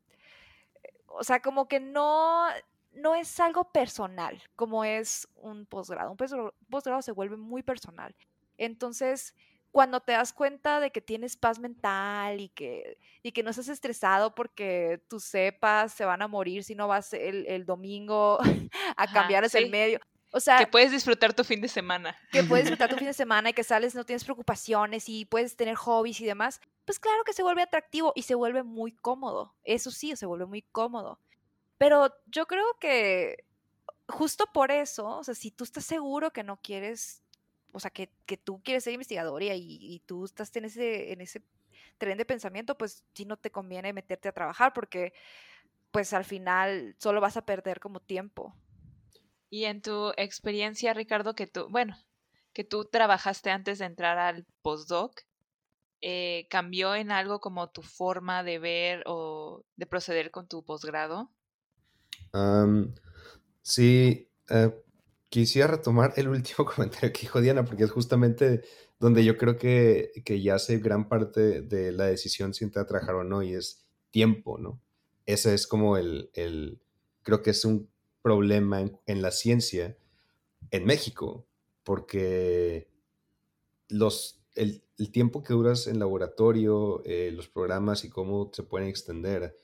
[1.08, 2.48] o sea, como que no,
[2.94, 6.12] no es algo personal, como es un posgrado.
[6.12, 8.16] Un posgrado, posgrado se vuelve muy personal.
[8.58, 9.36] Entonces,
[9.78, 13.70] cuando te das cuenta de que tienes paz mental y que, y que no estás
[13.70, 18.40] estresado porque tus cepas se van a morir si no vas el, el domingo
[18.98, 20.00] a Ajá, cambiarles el medio.
[20.32, 22.18] O sea, que puedes disfrutar tu fin de semana.
[22.32, 25.56] que puedes disfrutar tu fin de semana y que sales, no tienes preocupaciones y puedes
[25.56, 29.54] tener hobbies y demás, pues claro que se vuelve atractivo y se vuelve muy cómodo.
[29.64, 31.20] Eso sí, se vuelve muy cómodo.
[31.78, 33.46] Pero yo creo que
[34.08, 37.22] justo por eso, o sea, si tú estás seguro que no quieres,
[37.78, 41.22] o sea, que, que tú quieres ser investigador y, y tú estás en ese, en
[41.22, 41.44] ese
[42.00, 45.14] tren de pensamiento, pues sí no te conviene meterte a trabajar porque
[45.92, 48.56] pues al final solo vas a perder como tiempo.
[49.50, 51.96] Y en tu experiencia, Ricardo, que tú, bueno,
[52.52, 55.22] que tú trabajaste antes de entrar al postdoc,
[56.02, 61.32] eh, ¿cambió en algo como tu forma de ver o de proceder con tu posgrado?
[63.62, 64.84] Sí, eh,
[65.30, 68.64] quisiera retomar el último comentario que dijo Diana, porque es justamente
[69.00, 72.88] donde yo creo que, que ya hace gran parte de la decisión si entrar a
[72.88, 74.82] trabajar o no, y es tiempo, ¿no?
[75.26, 76.82] Ese es como el, el
[77.24, 77.90] creo que es un
[78.22, 79.98] problema en, la ciencia
[80.72, 81.46] en México,
[81.84, 82.90] porque
[83.90, 88.88] los, el, el tiempo que duras en laboratorio, eh, los programas y cómo se pueden
[88.88, 89.60] extender,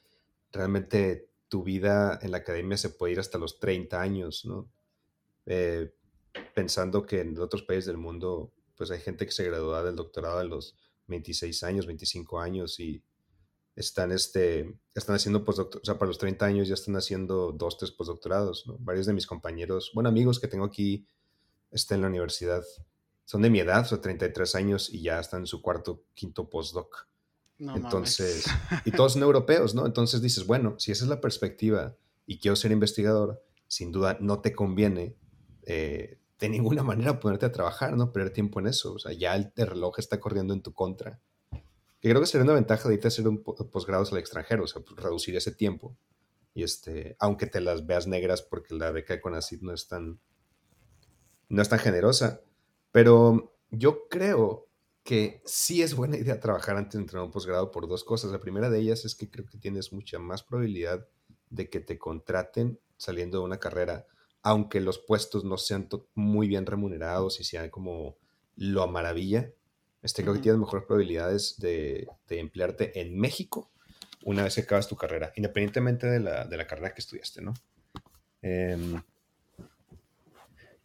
[0.52, 4.70] realmente tu vida en la academia se puede ir hasta los 30 años, ¿no?
[5.46, 5.94] Eh,
[6.54, 10.40] pensando que en otros países del mundo, pues hay gente que se gradúa del doctorado
[10.40, 10.76] a los
[11.08, 13.04] 26 años, 25 años y
[13.76, 17.78] están, este, están haciendo postdoctorados, o sea, para los 30 años ya están haciendo dos,
[17.78, 18.78] tres postdoctorados, ¿no?
[18.80, 21.08] Varios de mis compañeros, bueno, amigos que tengo aquí
[21.72, 22.64] este, en la universidad,
[23.26, 26.50] son de mi edad, o sea, 33 años y ya están en su cuarto, quinto
[26.50, 27.08] postdoc.
[27.58, 28.82] No Entonces, mames.
[28.86, 29.86] y todos son europeos, ¿no?
[29.86, 34.42] Entonces dices, bueno, si esa es la perspectiva y quiero ser investigador, sin duda no
[34.42, 35.16] te conviene
[35.66, 38.12] eh, de ninguna manera ponerte a trabajar, ¿no?
[38.12, 38.94] Perder tiempo en eso.
[38.94, 41.22] O sea, ya el, el reloj está corriendo en tu contra.
[42.00, 44.64] Que creo que sería una ventaja de irte a hacer un po- posgrados al extranjero,
[44.66, 45.98] o sea, pues, reducir ese tiempo.
[46.54, 50.20] Y este, aunque te las veas negras porque la beca de CONACYT no es tan,
[51.50, 52.42] no es tan generosa.
[52.92, 54.68] Pero yo creo
[55.04, 58.32] que sí es buena idea trabajar antes de entrar a un posgrado por dos cosas.
[58.32, 61.08] La primera de ellas es que creo que tienes mucha más probabilidad
[61.50, 64.06] de que te contraten saliendo de una carrera,
[64.44, 68.18] aunque los puestos no sean muy bien remunerados y sean como
[68.56, 69.52] lo a maravilla.
[70.02, 73.72] Este, creo que tienes mejores probabilidades de, de emplearte en México
[74.26, 77.54] una vez que acabas tu carrera, independientemente de la, de la carrera que estudiaste, ¿no?
[78.42, 79.02] Em,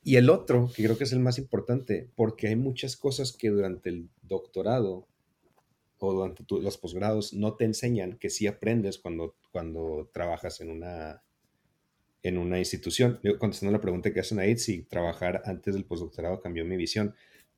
[0.03, 3.51] y el otro, que creo que es el más importante, porque hay muchas cosas que
[3.51, 5.07] durante el doctorado
[5.99, 10.71] o durante tu- los posgrados no te enseñan que sí aprendes cuando, cuando trabajas en
[10.71, 11.23] una,
[12.23, 13.21] en una institución.
[13.23, 17.15] Yo, contestando la pregunta que hacen ahí, si trabajar antes del postdoctorado cambió mi visión.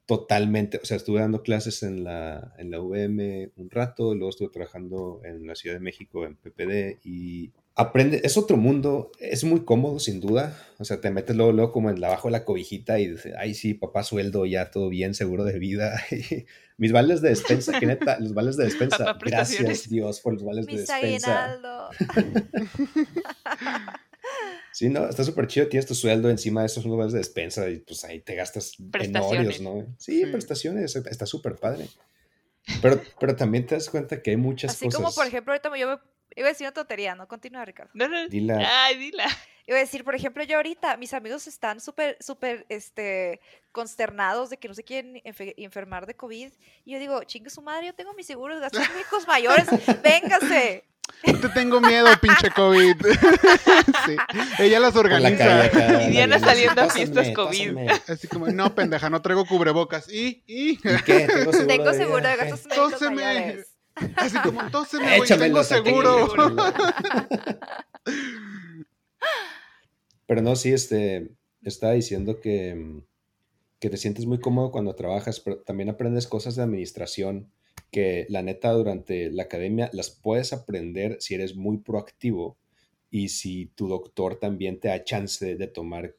[0.06, 4.48] Totalmente, o sea, estuve dando clases en la, en la UVM un rato, luego estuve
[4.48, 9.60] trabajando en la Ciudad de México en PPD y aprende, es otro mundo, es muy
[9.60, 12.44] cómodo sin duda, o sea, te metes luego, luego como en la, abajo de la
[12.44, 16.00] cobijita y dices, ay sí, papá sueldo, ya todo bien, seguro de vida.
[16.10, 20.42] Y mis vales de despensa, que neta, los vales de despensa, gracias Dios por los
[20.42, 21.58] vales de Mis despensa.
[24.72, 27.78] Sí, no, está súper chido, tienes tu sueldo encima de esos lugares de despensa y
[27.80, 29.60] pues ahí te gastas en Prestaciones.
[29.60, 29.94] Oreos, ¿no?
[29.98, 31.88] Sí, prestaciones, está súper padre.
[32.80, 35.00] Pero, pero también te das cuenta que hay muchas Así cosas.
[35.00, 35.98] como, por ejemplo, ahorita yo me-
[36.36, 37.26] iba a decir una tontería, ¿no?
[37.26, 37.90] Continúa, Ricardo.
[37.94, 38.84] No, no, Dila.
[38.84, 39.26] Ay, dila.
[39.66, 43.40] Iba a decir, por ejemplo, yo ahorita, mis amigos están súper, súper, este,
[43.72, 46.52] consternados de que no se quieren enfe- enfermar de COVID.
[46.84, 49.66] Y yo digo, chingue su madre, yo tengo mis seguros de gastos médicos mayores,
[50.02, 50.84] véngase.
[51.26, 52.94] No te tengo miedo, pinche COVID.
[54.06, 54.16] sí.
[54.58, 55.44] Ella las la organiza.
[55.44, 57.78] calle acá, Y Diana la saliendo a fiestas COVID.
[58.08, 60.08] Así como, no, pendeja, no traigo cubrebocas.
[60.10, 60.42] ¿Y?
[60.46, 60.72] ¿Y?
[60.72, 61.26] ¿Y qué?
[61.26, 61.52] Tengo
[61.92, 63.14] seguro, Tengo de gastos médicos Tóseme.
[63.16, 63.66] mayores.
[64.16, 66.32] Así como, tóseme, güey, tengo seguro.
[70.26, 71.30] Pero no, sí, este,
[71.62, 73.02] estaba diciendo que, mm,
[73.80, 77.50] que te sientes muy cómodo cuando trabajas, pero también aprendes cosas de administración
[77.90, 82.58] que la neta durante la academia las puedes aprender si eres muy proactivo
[83.10, 86.14] y si tu doctor también te da chance de tomar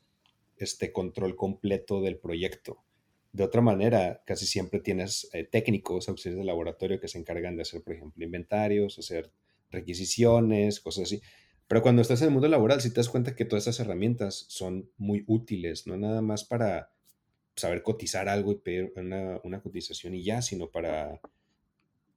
[0.57, 2.83] este control completo del proyecto.
[3.33, 7.61] De otra manera, casi siempre tienes eh, técnicos, auxiliares de laboratorio que se encargan de
[7.61, 9.31] hacer, por ejemplo, inventarios, hacer
[9.69, 11.21] requisiciones, cosas así.
[11.67, 14.45] Pero cuando estás en el mundo laboral, si te das cuenta que todas esas herramientas
[14.49, 16.91] son muy útiles, no nada más para
[17.55, 21.21] saber cotizar algo y pedir una, una cotización y ya, sino para...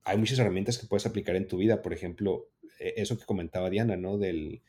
[0.05, 2.49] Hay muchas herramientas que puedes aplicar en tu vida, por ejemplo,
[2.79, 4.19] e- eso que comentaba Diana, ¿no?
[4.19, 4.63] Del,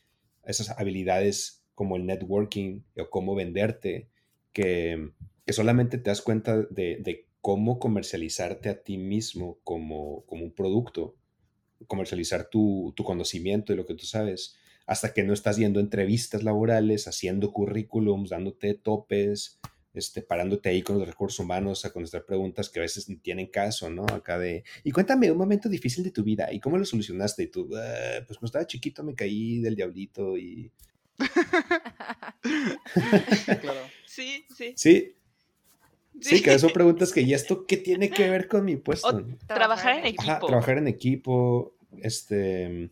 [0.43, 4.09] esas habilidades como el networking o cómo venderte,
[4.53, 5.11] que,
[5.45, 10.51] que solamente te das cuenta de, de cómo comercializarte a ti mismo como, como un
[10.51, 11.15] producto,
[11.87, 14.55] comercializar tu, tu conocimiento y lo que tú sabes
[14.87, 19.59] hasta que no estás yendo entrevistas laborales, haciendo currículums, dándote topes,
[19.95, 23.47] este, parándote ahí con los recursos humanos a contestar preguntas que a veces ni tienen
[23.47, 24.05] caso, ¿no?
[24.05, 27.43] Acá de, y cuéntame un momento difícil de tu vida, ¿y cómo lo solucionaste?
[27.43, 30.71] Y tú, "Ah, pues cuando estaba chiquito me caí del diablito y...
[33.61, 33.91] Claro.
[34.05, 34.73] Sí, sí.
[34.75, 35.15] Sí,
[36.21, 39.07] sí, que son preguntas que, ¿y esto qué tiene que ver con mi puesto?
[39.17, 40.47] O- Trabajar en Ajá, equipo.
[40.47, 42.91] trabajar en equipo, este,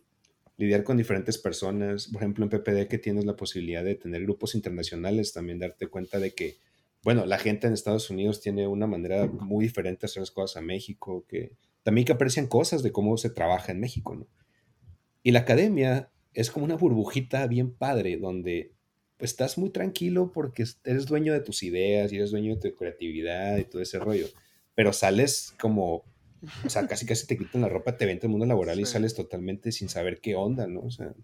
[0.56, 2.08] lidiar con diferentes personas.
[2.08, 6.18] Por ejemplo, en PPD que tienes la posibilidad de tener grupos internacionales, también darte cuenta
[6.18, 6.56] de que,
[7.04, 10.56] bueno, la gente en Estados Unidos tiene una manera muy diferente de hacer las cosas
[10.56, 14.26] a México, que también que aprecian cosas de cómo se trabaja en México, ¿no?
[15.22, 18.72] Y la academia es como una burbujita bien padre, donde
[19.16, 22.76] pues, estás muy tranquilo porque eres dueño de tus ideas y eres dueño de tu
[22.76, 24.26] creatividad y todo ese rollo.
[24.74, 26.04] Pero sales como
[26.64, 29.14] o sea, casi casi te quitan la ropa, te vente al mundo laboral y sales
[29.14, 30.80] totalmente sin saber qué onda, ¿no?
[30.80, 31.14] O sea,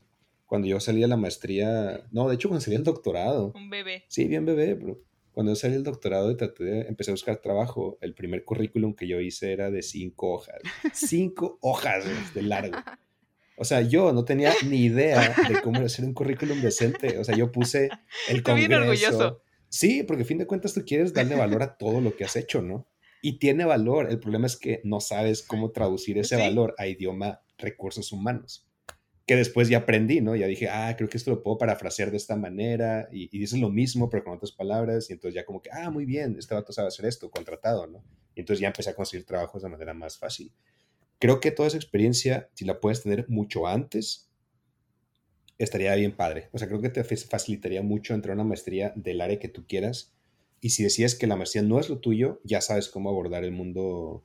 [0.47, 4.05] cuando yo salí a la maestría, no, de hecho cuando salí al doctorado, Un bebé.
[4.09, 5.01] sí, bien bebé, bro.
[5.33, 9.07] Cuando salí al doctorado y traté de, empecé a buscar trabajo, el primer currículum que
[9.07, 10.57] yo hice era de cinco hojas.
[10.93, 12.05] Cinco hojas
[12.35, 12.77] de largo.
[13.57, 17.19] O sea, yo no tenía ni idea de cómo hacer un currículum decente.
[17.19, 17.91] O sea, yo puse
[18.31, 19.09] el Estoy bien congreso.
[19.19, 19.43] orgulloso.
[19.69, 22.37] Sí, porque a fin de cuentas tú quieres darle valor a todo lo que has
[22.37, 22.87] hecho, ¿no?
[23.21, 24.09] Y tiene valor.
[24.11, 26.41] El problema es que no sabes cómo traducir ese Sí.
[26.41, 28.67] valor a idioma recursos humanos.
[29.31, 30.35] Que después ya aprendí, ¿no?
[30.35, 33.61] Ya dije, ah, creo que esto lo puedo parafrasear de esta manera y, y dices
[33.61, 35.09] lo mismo, pero con otras palabras.
[35.09, 38.03] Y entonces ya como que, ah, muy bien, este vato sabe hacer esto, contratado, ¿no?
[38.35, 40.51] Y entonces ya empecé a conseguir trabajos de manera más fácil.
[41.21, 44.29] Creo que toda esa experiencia, si la puedes tener mucho antes,
[45.59, 46.49] estaría bien padre.
[46.51, 49.47] O sea, creo que te fa- facilitaría mucho entrar a una maestría del área que
[49.49, 50.13] tú quieras.
[50.61, 53.53] Y si decides que la maestría no es lo tuyo, ya sabes cómo abordar el
[53.53, 54.25] mundo,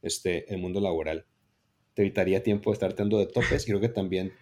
[0.00, 1.26] este, el mundo laboral.
[1.94, 4.32] Te evitaría tiempo de estarte dando de topes creo que también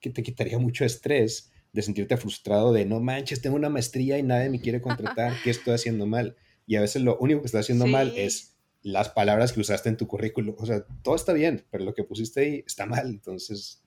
[0.00, 4.22] que te quitaría mucho estrés de sentirte frustrado de no manches, tengo una maestría y
[4.22, 6.36] nadie me quiere contratar, ¿qué estoy haciendo mal?
[6.66, 9.96] Y a veces lo único que estás haciendo mal es las palabras que usaste en
[9.96, 10.54] tu currículum.
[10.58, 13.06] O sea, todo está bien, pero lo que pusiste ahí está mal.
[13.08, 13.82] Entonces,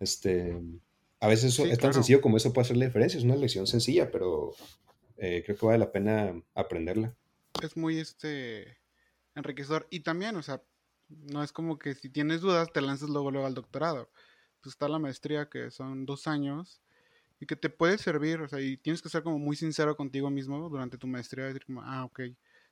[0.00, 0.60] este,
[1.20, 1.94] a veces eso Sí, es tan claro.
[1.94, 3.18] sencillo como eso puede hacer la diferencia.
[3.18, 4.54] Es una lección sencilla, pero
[5.18, 7.14] eh, creo que vale la pena aprenderla.
[7.62, 8.78] es muy este
[9.34, 9.86] enriquecedor.
[9.90, 10.62] Y también, o sea,
[11.08, 14.10] no es como que si tienes dudas te lances luego luego al doctorado.
[14.62, 16.80] Pues está la maestría que son dos años
[17.40, 20.30] y que te puede servir, o sea, y tienes que ser como muy sincero contigo
[20.30, 22.20] mismo durante tu maestría, decir como, ah, ok,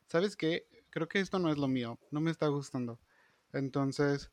[0.06, 0.66] ¿sabes qué?
[0.90, 3.00] Creo que esto no es lo mío, no me está gustando.
[3.52, 4.30] Entonces,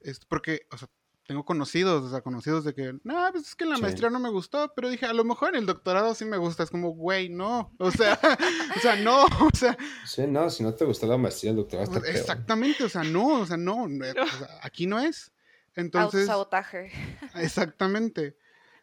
[0.00, 0.88] es porque, o sea,
[1.26, 3.82] tengo conocidos, o sea, conocidos de que, no, pues es que en la Sí.
[3.82, 6.62] maestría no me gustó, pero dije, a lo mejor en el doctorado sí me gusta,
[6.62, 8.18] es como, güey, no, o sea,
[8.76, 9.76] o sea, no, o sea,
[10.06, 12.20] Sí, no, si no te gustó la maestría, el doctorado está pues, peor.
[12.22, 15.30] exactamente, o sea, no, o sea, no, no, o sea, aquí no es.
[15.78, 16.90] Entonces, Autosabotaje.
[17.36, 18.36] exactamente.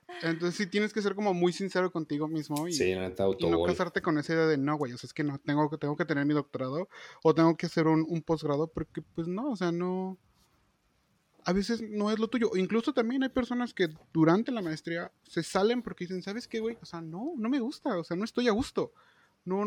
[0.22, 4.18] Entonces sí tienes que ser como muy sincero contigo mismo y, Sí, no casarte con
[4.18, 6.26] esa idea de no, güey, o sea, es que no, tengo que, tengo que tener
[6.26, 6.88] mi doctorado
[7.24, 10.18] o tengo que hacer un, un posgrado porque pues no, o sea, no,
[11.44, 12.52] a veces no es lo tuyo.
[12.56, 16.78] Incluso también hay personas que durante la maestría se salen porque dicen, ¿sabes qué, güey?
[16.82, 18.94] O sea, no, no me gusta, o sea, no estoy a gusto.
[19.44, 19.66] No,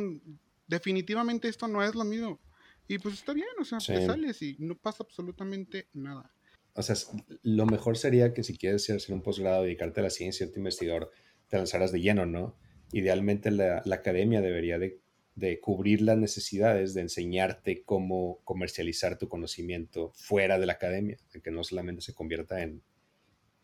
[0.66, 2.38] definitivamente esto no es lo mío.
[2.86, 6.32] Y pues está bien, o sea, te sales y no pasa absolutamente nada.
[6.78, 6.94] O sea,
[7.42, 11.10] lo mejor sería que si quieres hacer un posgrado, dedicarte a la ciencia, ser investigador,
[11.48, 12.56] te lanzaras de lleno, ¿no?
[12.92, 15.00] Idealmente la, academia debería de,
[15.34, 21.40] de cubrir las necesidades de enseñarte cómo comercializar tu conocimiento fuera de la academia, de
[21.40, 22.84] que no solamente se convierta en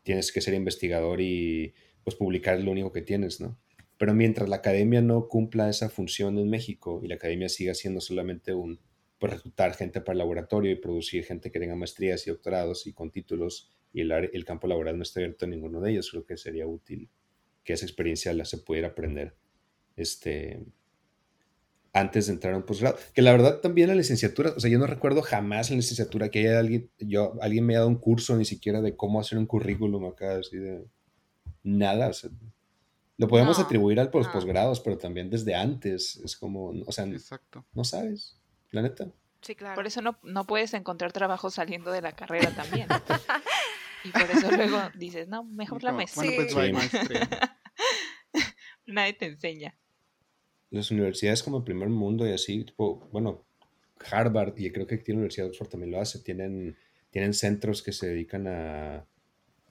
[0.03, 3.57] tienes que ser investigador y pues publicar lo único que tienes, ¿no?
[3.97, 8.01] Pero mientras la academia no cumpla esa función en México y la academia siga siendo
[8.01, 8.81] solamente un,
[9.25, 12.93] pues reclutar gente para el laboratorio y producir gente que tenga maestrías y doctorados y
[12.93, 16.27] con títulos y el, el campo laboral no está abierto a ninguno de ellos, creo
[16.27, 17.09] que sería útil
[17.65, 19.35] que esa experiencia la se pudiera aprender
[19.97, 20.67] este,
[21.95, 22.99] antes de entrar a un posgrado.
[23.15, 26.29] Que la verdad también la licenciatura, o sea, yo no recuerdo jamás en la licenciatura
[26.31, 29.39] que haya alguien, yo, alguien me haya dado un curso ni siquiera de cómo hacer
[29.39, 30.85] un currículum acá, así de
[31.63, 32.31] nada, o sea,
[33.17, 34.33] lo podemos No, atribuir al los no.
[34.33, 37.65] posgrados, pero también desde antes, es como, o sea, Exacto.
[37.73, 38.39] no sabes,
[38.75, 39.07] la neta.
[39.41, 39.75] Sí, claro.
[39.75, 42.89] Por eso no, no puedes encontrar trabajo saliendo de la carrera también.
[44.05, 46.31] y por eso luego dices, no, mejor la maestría.
[46.35, 46.73] Bueno, pues Sí.
[46.73, 47.59] maestría.
[48.87, 49.79] Nadie te enseña.
[50.71, 53.45] Las universidades como el primer mundo y así, tipo, bueno,
[54.11, 56.77] Harvard y creo que aquí la Universidad de Oxford también lo hace, tienen,
[57.11, 59.07] tienen centros que se dedican a,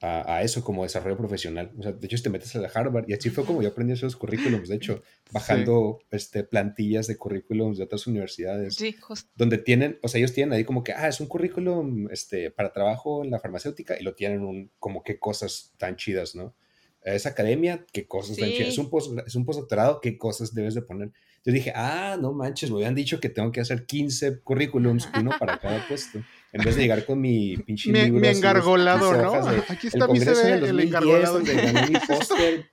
[0.06, 1.72] a, eso como desarrollo profesional.
[1.80, 3.93] O sea, de hecho, te metes a la Harvard y así fue como yo aprendí
[3.93, 5.01] esos currículums, de hecho,
[5.32, 8.76] bajando este, plantillas de currículums de otras universidades.
[8.76, 9.32] Sí, justo.
[9.36, 12.74] Donde tienen, o sea, ellos tienen ahí como que, ah, es un currículum este, para
[12.74, 16.54] trabajo en la farmacéutica y lo tienen un, como qué cosas tan chidas, ¿no?
[17.01, 18.70] Es academia, qué cosas tan chidas.
[18.70, 21.12] Es un, post, es un postdoctorado, qué cosas debes de poner.
[21.45, 25.31] Yo dije, ah, no manches, me habían dicho que tengo que hacer 15 currículums, uno
[25.39, 26.19] para cada puesto.
[26.53, 28.21] En vez de llegar con mi pinche mi, libro.
[28.21, 29.63] Mi engargolado, ¿no?
[29.67, 31.33] Aquí está mi CV, el engargolado.
[31.33, 32.69] Donde gané mi póster.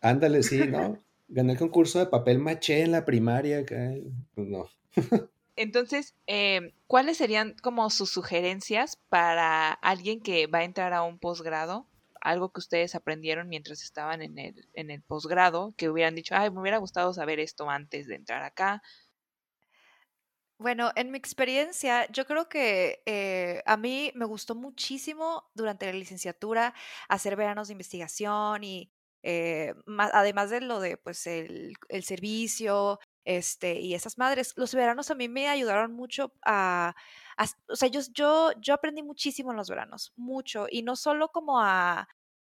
[0.00, 0.98] Ándale, sí, ¿no?
[1.28, 3.64] Gané el concurso de papel maché en la primaria.
[3.64, 4.66] Pues no.
[5.56, 11.18] Entonces, eh, ¿cuáles serían como sus sugerencias para alguien que va a entrar a un
[11.18, 11.86] posgrado
[12.20, 16.50] algo que ustedes aprendieron mientras estaban en el, en el posgrado, que hubieran dicho, ay,
[16.50, 18.82] me hubiera gustado saber esto antes de entrar acá.
[20.58, 25.92] Bueno, en mi experiencia, yo creo que eh, a mí me gustó muchísimo durante la
[25.92, 26.74] licenciatura
[27.08, 28.92] hacer veranos de investigación y
[29.22, 29.72] eh,
[30.12, 35.14] además de lo de pues el, el, servicio este, y esas madres, los veranos a
[35.14, 36.94] mí me ayudaron mucho a,
[37.68, 41.60] o sea, yo, yo, yo aprendí muchísimo en los veranos, mucho, y no solo como
[41.60, 42.08] a,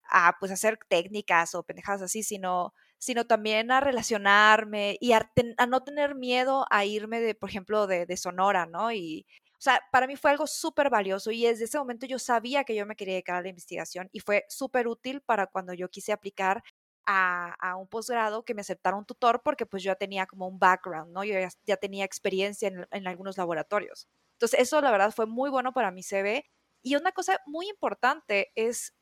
[0.10, 5.30] a pues hacer técnicas o pendejadas así, sino, sino también a relacionarme y a,
[5.68, 8.92] no tener miedo a irme de, por ejemplo, de, de Sonora, ¿no?
[8.92, 9.26] Y,
[9.58, 12.76] o sea, para mí fue algo súper valioso y desde ese momento yo sabía que
[12.76, 16.12] yo me quería dedicar a la investigación y fue súper útil para cuando yo quise
[16.12, 16.62] aplicar
[17.06, 20.48] a, a, un posgrado que me aceptara un tutor porque pues yo ya tenía como
[20.48, 21.24] un background, ¿no?
[21.24, 24.08] Yo ya, tenía experiencia en, en, algunos laboratorios.
[24.36, 26.46] Entonces eso la verdad fue muy bueno para mi CV.
[26.82, 28.94] Y una cosa muy importante es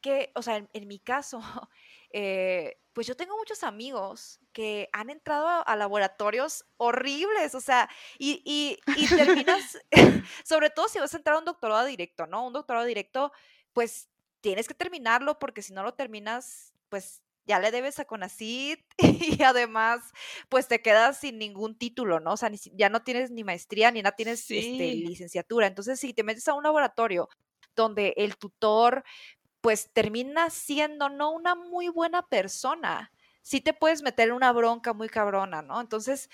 [0.00, 1.40] que, o sea, en, mi caso,
[2.12, 7.88] eh, pues yo tengo muchos amigos que han entrado a, laboratorios horribles, o sea,
[8.18, 9.78] y, y, y terminas,
[10.44, 12.46] sobre todo si vas a entrar a un doctorado directo, ¿no?
[12.46, 13.32] Un doctorado directo,
[13.72, 14.08] pues
[14.40, 19.42] tienes que terminarlo porque si no lo terminas, pues ya le debes a Conacit y
[19.42, 20.00] además
[20.48, 22.32] pues te quedas sin ningún título, ¿no?
[22.32, 25.66] O sea, ya no tienes ni maestría ni nada, tienes este, licenciatura.
[25.66, 27.28] Entonces, si te metes a un laboratorio
[27.74, 29.04] donde el tutor
[29.60, 33.12] pues termina siendo no una muy buena persona,
[33.42, 35.80] sí te puedes meter en una bronca muy cabrona, ¿no?
[35.80, 36.30] Entonces,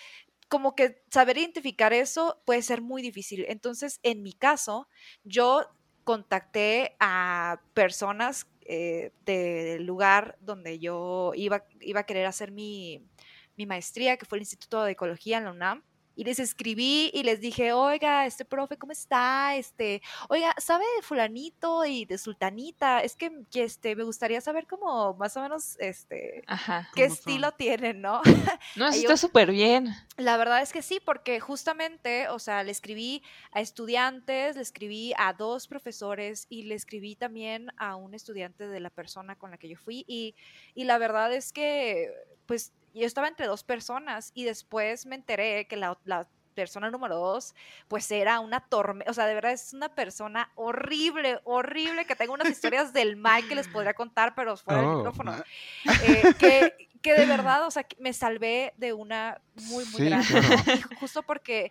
[0.49, 3.45] como que saber identificar eso puede ser muy difícil.
[3.49, 4.89] Entonces, en mi caso,
[5.25, 5.65] yo
[6.05, 13.03] contacté a personas eh, del lugar donde yo iba, iba a querer hacer mi,
[13.57, 15.83] mi maestría, que fue el Instituto de Ecología en la UNAM
[16.17, 19.55] y les escribí y les dije, oiga, este profe, ¿cómo está?
[19.55, 23.01] Este, oiga, ¿sabe de fulanito y de sultanita?
[23.03, 26.43] Es que, este, me gustaría saber cómo más o menos, este,
[26.95, 28.23] qué estilo tienen, ¿no?
[28.77, 29.95] No, está súper bien.
[30.17, 35.13] La verdad es que sí, porque justamente, o sea, le escribí a estudiantes, le escribí
[35.19, 39.59] a dos profesores y le escribí también a un estudiante de la persona con la
[39.59, 40.35] que yo fui y,
[40.75, 42.11] y la verdad es que,
[42.47, 47.17] pues, yo estaba entre dos personas y después me enteré que la, la persona número
[47.17, 47.55] dos,
[47.87, 52.33] pues era una tormenta, o sea, de verdad es una persona horrible, horrible, que tengo
[52.33, 55.37] unas historias del mal que les podría contar, pero fuera del oh, micrófono.
[56.03, 60.27] Eh, que, que, de verdad, o sea, me salvé de una muy, muy grande,
[61.01, 61.71] justo porque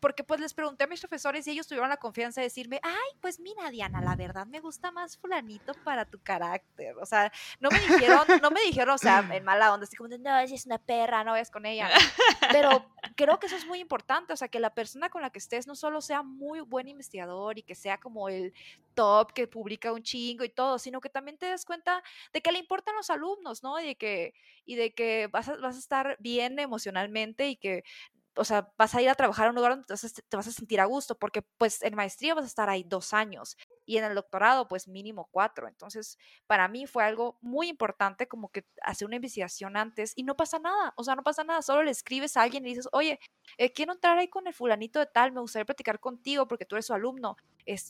[0.00, 3.18] porque pues les pregunté a mis profesores y ellos tuvieron la confianza de decirme, ay,
[3.20, 6.96] pues mira, Diana, la verdad me gusta más fulanito para tu carácter.
[6.98, 7.30] O sea,
[7.60, 10.66] no me dijeron, no me dijeron, o sea, en mala onda, así como, no, es
[10.66, 11.88] una perra, no vayas con ella.
[12.52, 15.38] Pero creo que eso es muy importante, o sea, que la persona con la que
[15.38, 18.54] estés no solo sea muy buen investigador y que sea como el
[18.94, 22.52] top que publica un chingo y todo, sino que también te des cuenta de que
[22.52, 23.78] le importan los alumnos, ¿no?
[23.80, 24.34] Y de que,
[24.64, 27.84] y de que vas a, vas a estar bien emocionalmente y que
[28.36, 30.80] o sea, vas a ir a trabajar a un lugar donde te vas a sentir
[30.80, 33.56] a gusto, porque pues en maestría vas a estar ahí dos años
[33.86, 35.68] y en el doctorado pues mínimo cuatro.
[35.68, 40.36] Entonces, para mí fue algo muy importante como que hacer una investigación antes y no
[40.36, 43.18] pasa nada, o sea, no pasa nada, solo le escribes a alguien y dices, oye,
[43.58, 46.76] eh, quiero entrar ahí con el fulanito de tal, me gustaría platicar contigo porque tú
[46.76, 47.36] eres su alumno,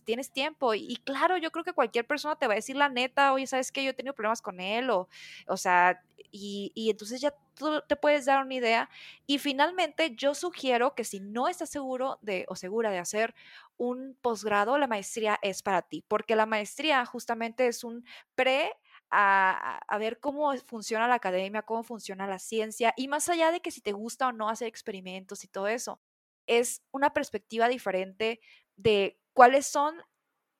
[0.05, 0.74] tienes tiempo.
[0.74, 3.73] Y, claro, yo creo que cualquier persona te va a decir la neta, oye, ¿sabes
[3.73, 3.85] qué?
[3.85, 5.09] Yo he tenido problemas con él, o,
[5.47, 8.90] o sea, y, y entonces ya tú te puedes dar una idea.
[9.27, 13.35] Y finalmente, yo sugiero que si no estás seguro de o segura de hacer
[13.77, 18.05] un posgrado, la maestría es para ti, porque la maestría justamente es un
[18.35, 18.72] pre
[19.10, 23.60] a, a, ver cómo funciona la academia, cómo funciona la ciencia, y más allá de
[23.60, 26.01] que si te gusta o no hacer experimentos y todo eso,
[26.47, 28.40] es una perspectiva diferente
[28.77, 29.94] de cuáles son,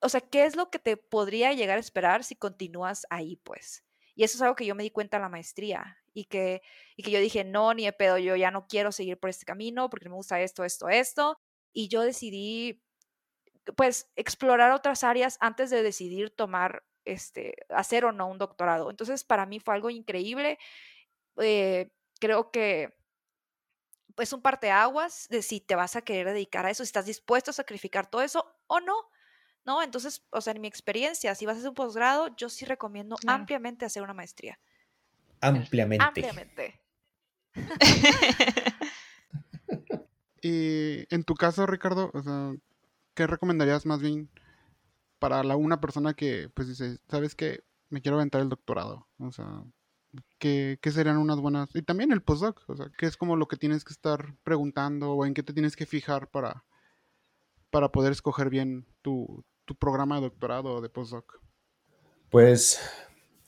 [0.01, 3.85] o sea, qué es lo que te podría llegar a esperar si continúas ahí, pues.
[4.15, 6.63] Y eso es algo que yo me di cuenta en la maestría y que,
[6.97, 9.47] y que yo dije, no, ni de pedo, yo ya no quiero seguir por este
[9.47, 11.39] camino porque me gusta esto, esto, esto.
[11.73, 12.83] Y yo decidí,
[13.77, 18.91] pues, explorar otras áreas antes de decidir tomar este, hacer o no un doctorado.
[18.91, 20.59] Entonces, para mí fue algo increíble.
[21.39, 22.95] Eh, creo que
[24.17, 27.51] es un parteaguas de si te vas a querer dedicar a eso, si estás dispuesto
[27.51, 28.95] a sacrificar todo eso o no.
[29.67, 29.83] ¿No?
[29.83, 33.17] Entonces, o sea, en mi experiencia, si vas a hacer un posgrado, yo sí recomiendo
[33.27, 34.59] ampliamente hacer una maestría.
[35.41, 36.05] Ampliamente.
[36.05, 36.81] Ampliamente.
[40.43, 42.55] y en tu caso, Ricardo, o sea,
[43.15, 44.31] ¿qué recomendarías más bien
[45.19, 47.63] para la, una persona que pues dice, ¿sabes qué?
[47.91, 49.07] Me quiero aventar el doctorado.
[49.19, 49.63] O sea,
[50.39, 51.69] ¿qué, serían unas buenas...
[51.75, 55.13] Y también el postdoc, o sea, ¿qué es como lo que tienes que estar preguntando
[55.13, 56.65] o en qué te tienes que fijar para,
[57.71, 61.41] para poder escoger bien tu, tu programa de doctorado o de postdoc?
[62.31, 62.81] Pues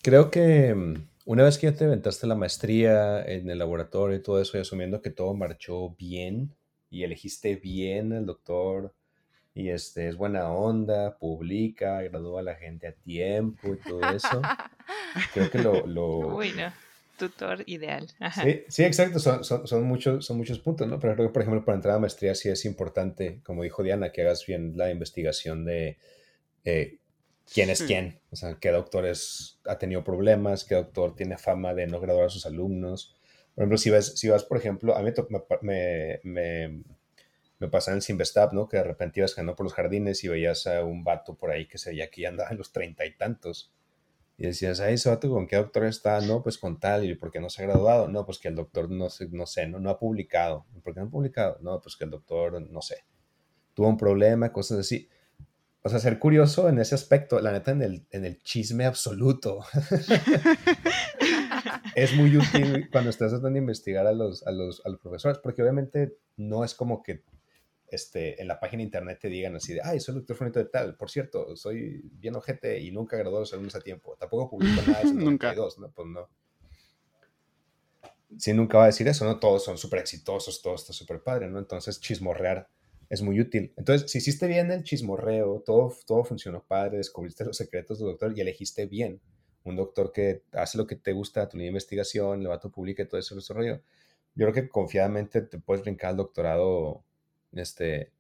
[0.02, 4.22] creo que mm, una vez que ya te aventaste la maestría en el laboratorio y
[4.22, 6.54] todo eso, y asumiendo que todo marchó bien
[6.90, 8.94] y elegiste bien al doctor
[9.54, 14.40] y este es buena onda, publica, gradúa a la gente a tiempo y todo eso.
[15.34, 15.86] Creo que lo...
[15.86, 16.40] lo...
[17.18, 18.08] tutor ideal.
[18.42, 20.98] Sí, sí, exacto, son, son, son, muchos, son muchos puntos, ¿no?
[20.98, 24.10] Pero creo que, por ejemplo, para entrar a maestría sí es importante, como dijo Diana,
[24.10, 25.98] que hagas bien la investigación de
[26.64, 26.98] eh,
[27.52, 31.74] quién es quién, o sea, qué doctor es, ha tenido problemas, qué doctor tiene fama
[31.74, 33.16] de no graduar a sus alumnos.
[33.54, 35.10] Por ejemplo, si vas, si vas por ejemplo, a mí
[35.62, 36.82] me, me
[37.62, 38.68] me pasaba en Simvestab, ¿no?
[38.68, 41.68] Que de repente ibas caminando por los jardines y veías a un vato por ahí
[41.68, 43.72] que se veía que ya andaba en los treinta y tantos.
[44.36, 47.30] Y decías, ay, ese vato con qué doctor está, no, pues con tal, y por
[47.30, 49.78] qué no se ha graduado, no, pues que el doctor no sé, no sé, no,
[49.78, 50.66] no ha publicado.
[50.82, 51.58] ¿Por qué no ha publicado?
[51.60, 53.04] No, pues que el doctor, no sé,
[53.74, 55.08] tuvo un problema, cosas así.
[55.84, 59.64] O sea, ser curioso en ese aspecto, la neta, en el, en el chisme absoluto.
[61.96, 65.38] es muy útil cuando estás tratando de investigar a los, a, los, a los profesores,
[65.38, 67.24] porque obviamente no es como que
[67.88, 70.58] este, en la página de internet te digan así de, ay, soy el doctor Fonito
[70.60, 74.16] de tal, por cierto, soy bien ojete y nunca gradué a los alumnos a tiempo.
[74.18, 75.54] Tampoco publico nada de eso nunca.
[75.54, 75.90] ¿no?
[75.90, 76.28] Pues no.
[78.38, 79.38] Sí, nunca va a decir eso, ¿no?
[79.38, 81.58] Todos son súper exitosos, todo está súper padre, ¿no?
[81.58, 82.68] Entonces, chismorrear
[83.12, 83.74] es muy útil.
[83.76, 88.32] Entonces, si hiciste bien el chismorreo, todo, todo funcionó padre, descubriste los secretos del doctor
[88.34, 89.20] y elegiste bien
[89.64, 93.06] un doctor que hace lo que te gusta, tu línea investigación, le va publica y
[93.06, 93.82] todo eso, rollo.
[94.34, 97.04] Yo creo que confiadamente te puedes brincar al doctorado
[97.52, 98.10] este,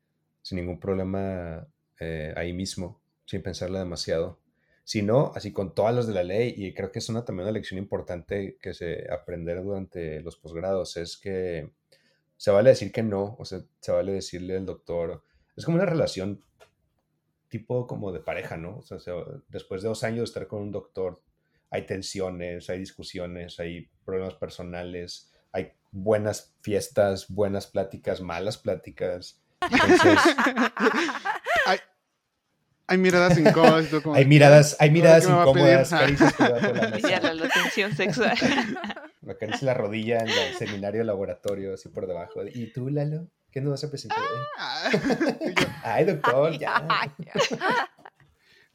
[0.42, 1.66] sin ningún problema
[1.98, 4.40] eh, ahí mismo, sin pensarla demasiado.
[4.84, 7.44] Si no, así con todas las de la ley, y creo que es una también
[7.44, 11.70] una lección importante que se aprender durante los posgrados, es que
[12.42, 15.22] se vale decir que no, o sea, se vale decirle al doctor,
[15.54, 16.42] es como una relación
[17.48, 18.78] tipo como de pareja, ¿no?
[18.78, 18.98] O sea,
[19.46, 21.22] después de dos años de estar con un doctor,
[21.70, 29.40] hay tensiones, hay discusiones, hay problemas personales, hay buenas fiestas, buenas pláticas, malas pláticas.
[32.88, 33.86] hay, miradas incómodas.
[34.16, 35.90] hay miradas, hay miradas incómodas.
[35.90, 36.40] Caricias
[37.22, 38.36] la la tensión sexual.
[39.22, 42.40] Me acaricia la rodilla en el seminario laboratorio, así por debajo.
[42.44, 43.28] ¿Y tú, Lalo?
[43.50, 44.18] ¿Qué nos vas a presentar?
[44.58, 44.90] Ah.
[45.84, 46.86] Ay, doctor, ya.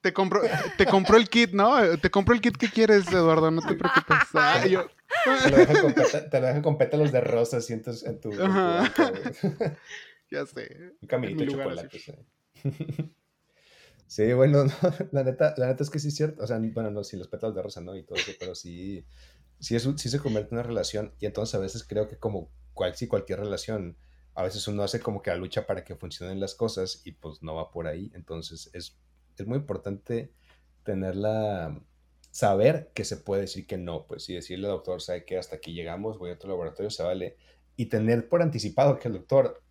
[0.01, 0.41] Te compro,
[0.77, 1.97] te compro el kit, ¿no?
[1.97, 4.17] Te compro el kit que quieres, Eduardo, no te preocupes.
[4.33, 4.87] Ay, yo,
[6.31, 8.31] te lo dejan con, pétalos de rosa sientes en tu.
[8.31, 8.91] ya
[10.45, 10.93] sé.
[11.01, 11.99] Un caminito de chocolate.
[14.05, 14.33] Sí.
[14.33, 14.65] bueno,
[15.11, 16.43] la, neta, la neta es que sí es cierto.
[16.43, 17.95] O sea, bueno, no, sí, los pétalos de rosa, ¿no?
[17.95, 19.05] Y todo eso, pero sí,
[19.59, 21.13] sí, es, sí se convierte en una relación.
[21.19, 23.97] Y entonces a veces creo que como cual, sí, cualquier relación,
[24.35, 27.41] a veces uno hace como que la lucha para que funcionen las cosas y pues
[27.41, 28.11] no va por ahí.
[28.13, 28.97] Entonces es,
[29.37, 30.31] es muy importante
[30.83, 31.79] tener la,
[32.37, 35.55] saber que se puede decir que no, pues, y decirle al doctor, sabe que hasta
[35.55, 37.35] aquí llegamos, voy a otro laboratorio, se vale,
[37.75, 39.63] y tener por anticipado que el doctor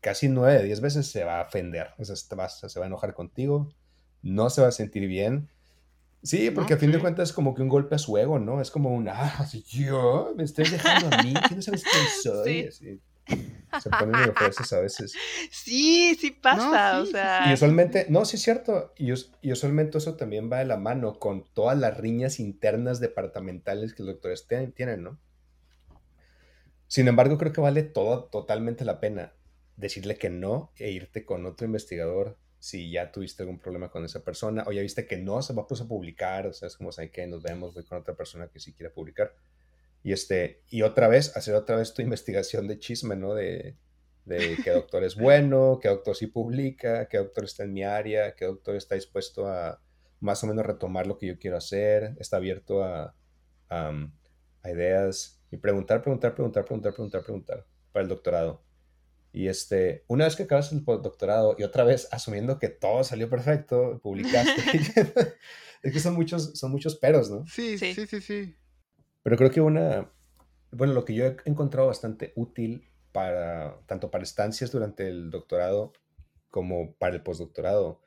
[0.00, 3.68] casi nueve diez veces se va a ofender, o sea, se va a enojar contigo,
[4.22, 5.50] no se va a sentir bien.
[6.24, 8.62] Sí, porque a fin de cuentas es como que un golpe a su ego, ¿no?
[8.62, 13.00] Es como un, ah, yo, me estoy dejando a mí, ¿qué no sabes quién soy?
[13.82, 15.12] Se ponen nerviosos a veces.
[15.50, 17.50] Sí, sí pasa, o sea.
[17.50, 18.94] Y usualmente, no, sí es cierto.
[18.96, 19.12] Y,
[19.52, 24.14] usualmente eso también va de la mano con todas las riñas internas departamentales que los
[24.14, 25.18] doctores tienen, ¿no?
[26.86, 29.34] Sin embargo, creo que vale todo, totalmente la pena
[29.76, 34.24] decirle que no e irte con otro investigador si ya tuviste algún problema con esa
[34.24, 36.92] persona o ya viste que no se va pues, a publicar, o sea, es como,
[36.92, 39.34] ¿sabes que Nos vemos, voy con otra persona que sí quiere publicar
[40.02, 43.34] y, este, y otra vez, hacer otra vez tu investigación de chisme, ¿no?
[43.34, 43.76] De,
[44.24, 48.34] de qué doctor es bueno, qué doctor sí publica, qué doctor está en mi área,
[48.34, 49.82] qué doctor está dispuesto a
[50.20, 53.14] más o menos retomar lo que yo quiero hacer, está abierto a,
[53.68, 53.92] a,
[54.64, 58.62] ideas y preguntar, preguntar, preguntar, preguntar, preguntar, preguntar para el doctorado.
[59.34, 63.28] Y este, una vez que acabas el doctorado y otra vez asumiendo que todo salió
[63.28, 64.62] perfecto, publicaste,
[65.82, 67.44] es que son muchos, son muchos peros, ¿no?
[67.44, 68.54] Sí, sí, sí, sí,
[69.24, 70.08] Pero creo que una,
[70.70, 75.92] bueno, lo que yo he encontrado bastante útil para, tanto para estancias durante el doctorado
[76.48, 78.00] como para el postdoctorado,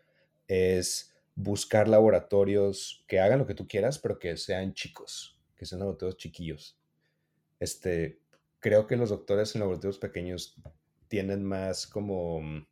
[0.48, 5.80] es buscar laboratorios que hagan lo que tú quieras, pero que sean chicos, que sean
[5.80, 6.80] laboratorios chiquillos.
[7.60, 8.22] Este,
[8.60, 10.56] creo que los doctores en laboratorios pequeños
[11.08, 12.66] tienen más como mm,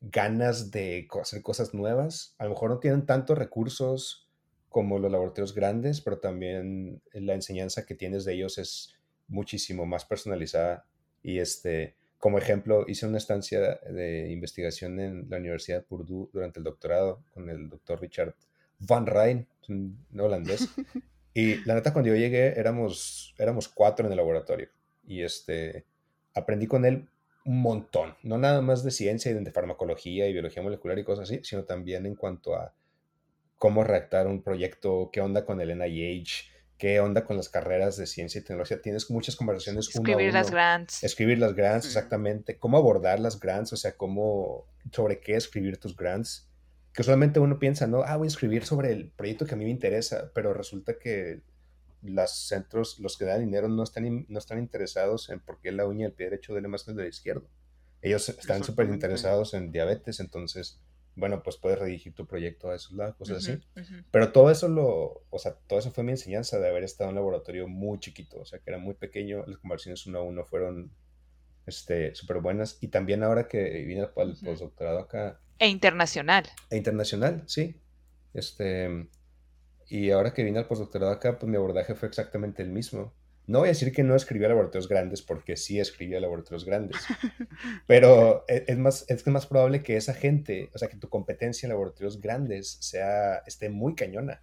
[0.00, 2.34] ganas de hacer cosas nuevas.
[2.38, 4.28] A lo mejor no tienen tantos recursos
[4.68, 8.94] como los laboratorios grandes, pero también la enseñanza que tienes de ellos es
[9.26, 10.86] muchísimo más personalizada.
[11.22, 16.60] Y este, como ejemplo, hice una estancia de investigación en la Universidad de Purdue durante
[16.60, 18.34] el doctorado con el doctor Richard
[18.78, 20.68] Van Rijn, un holandés.
[21.34, 24.70] Y la neta, cuando yo llegué, éramos, éramos cuatro en el laboratorio.
[25.06, 25.84] Y este,
[26.34, 27.08] aprendí con él
[27.48, 31.30] un montón, no nada más de ciencia y de farmacología y biología molecular y cosas
[31.30, 32.74] así, sino también en cuanto a
[33.56, 36.44] cómo redactar un proyecto, qué onda con el NIH,
[36.76, 38.82] qué onda con las carreras de ciencia y tecnología.
[38.82, 39.88] Tienes muchas conversaciones.
[39.88, 41.02] Escribir las grants.
[41.02, 42.58] Escribir las grants, exactamente.
[42.58, 46.50] Cómo abordar las grants, o sea, cómo, sobre qué escribir tus grants.
[46.92, 49.64] Que usualmente uno piensa, no, ah, voy a escribir sobre el proyecto que a mí
[49.64, 51.40] me interesa, pero resulta que
[52.02, 55.86] los centros, los que dan dinero, no están, no están interesados en por qué la
[55.86, 57.48] uña del pie derecho duele más que el del izquierdo.
[58.00, 60.80] Ellos están súper interesados en diabetes, entonces,
[61.16, 63.60] bueno, pues puedes redirigir tu proyecto a esos lados, cosas así.
[64.12, 67.16] Pero todo eso lo, o sea, todo eso fue mi enseñanza de haber estado en
[67.16, 70.44] un laboratorio muy chiquito, o sea, que era muy pequeño, las conversaciones uno a uno
[70.44, 70.92] fueron
[71.66, 72.78] este, súper buenas.
[72.80, 75.40] Y también ahora que vine al postdoctorado acá.
[75.58, 76.44] E internacional.
[76.70, 77.80] E internacional, sí.
[78.32, 79.08] Este,
[79.88, 83.14] y ahora que vine al postdoctorado acá, pues mi abordaje fue exactamente el mismo.
[83.46, 86.98] No voy a decir que no escribía laboratorios grandes, porque sí escribía laboratorios grandes.
[87.86, 91.66] Pero e, es más, es más probable que esa gente, o sea, que tu competencia
[91.66, 94.42] en laboratorios grandes sea, esté muy cañona.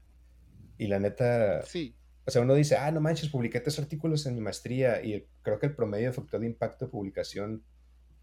[0.79, 1.61] Y la neta.
[1.61, 1.95] Sí.
[2.25, 5.59] O sea, uno dice, ah, no manches, publiqué tres artículos en mi maestría y creo
[5.59, 7.63] que el promedio de factor de impacto de publicación,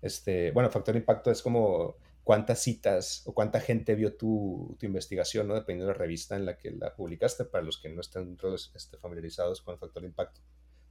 [0.02, 4.86] este, bueno, factor de impacto es como cuántas citas o cuánta gente vio tu, tu,
[4.86, 5.54] investigación, ¿no?
[5.54, 8.36] Dependiendo de la revista en la que la publicaste, para los que no estén
[8.74, 10.40] este, familiarizados con el factor de impacto.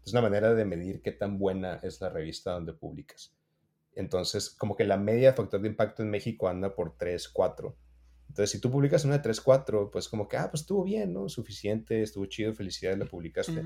[0.05, 3.33] Es una manera de medir qué tan buena es la revista donde publicas.
[3.93, 7.77] Entonces, como que la media de factor de impacto en México anda por 3, 4.
[8.29, 11.13] Entonces, si tú publicas una de 3, 4, pues como que, ah, pues estuvo bien,
[11.13, 11.29] ¿no?
[11.29, 13.63] Suficiente, estuvo chido, felicidades, la publicaste.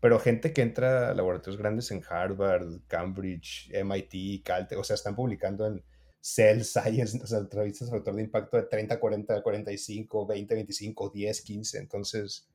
[0.00, 5.14] Pero gente que entra a laboratorios grandes en Harvard, Cambridge, MIT, Caltech, o sea, están
[5.14, 5.84] publicando en
[6.20, 11.10] Cell Science, o sea, entrevistas de factor de impacto de 30, 40, 45, 20, 25,
[11.10, 11.78] 10, 15.
[11.78, 12.48] Entonces,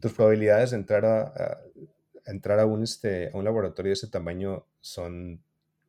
[0.00, 1.60] tus probabilidades de entrar a,
[2.26, 5.42] entrar a un, este, a un laboratorio de ese tamaño son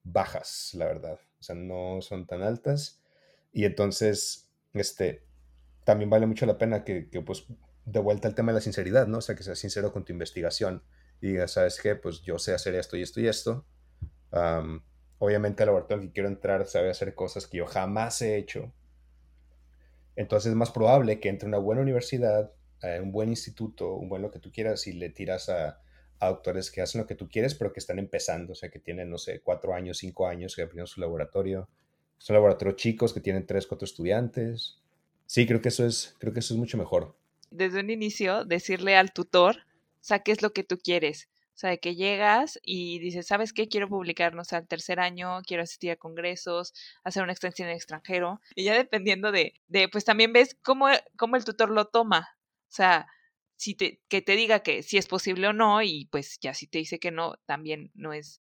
[0.04, 1.20] bajas, la verdad.
[1.40, 3.02] O sea, no son tan altas.
[3.54, 5.24] Y entonces, este,
[5.86, 7.46] también vale mucho la pena que, que pues,
[7.86, 9.20] de vuelta al tema de la sinceridad, ¿no?
[9.20, 10.84] O sea, que seas sincero con tu investigación
[11.22, 11.96] y digas, ¿sabes qué?
[11.96, 13.66] Pues yo sé hacer esto y esto y esto
[15.20, 18.72] obviamente el laboratorio que quiero entrar sabe hacer cosas que yo jamás he hecho.
[20.16, 22.52] Entonces es más probable que entre una buena universidad,
[23.02, 25.82] un buen instituto, un buen lo que tú quieras y le tiras a,
[26.22, 29.12] doctores que hacen lo que tú quieres, pero que están empezando, o sea, que tienen,
[29.12, 31.70] no sé, cuatro años, cinco años que abrieron su laboratorio.
[32.18, 34.80] Son laboratorios chicos que tienen tres, cuatro estudiantes.
[35.28, 37.16] Sí, creo que eso es, creo que eso es mucho mejor.
[37.52, 39.58] Desde un inicio, decirle al tutor,
[40.10, 41.30] o es lo que tú quieres.
[41.56, 43.70] O sea, que llegas y dices, ¿sabes qué?
[43.70, 46.74] Quiero publicarnos al tercer año, quiero asistir a congresos,
[47.06, 48.42] hacer una extensión en extranjero.
[48.56, 52.28] Y ya dependiendo de, de pues también ves cómo, cómo el tutor lo toma.
[52.64, 53.08] O sea,
[53.56, 56.68] si te, que te diga que si es posible o no, y pues ya si
[56.68, 58.42] te dice que no, también no es,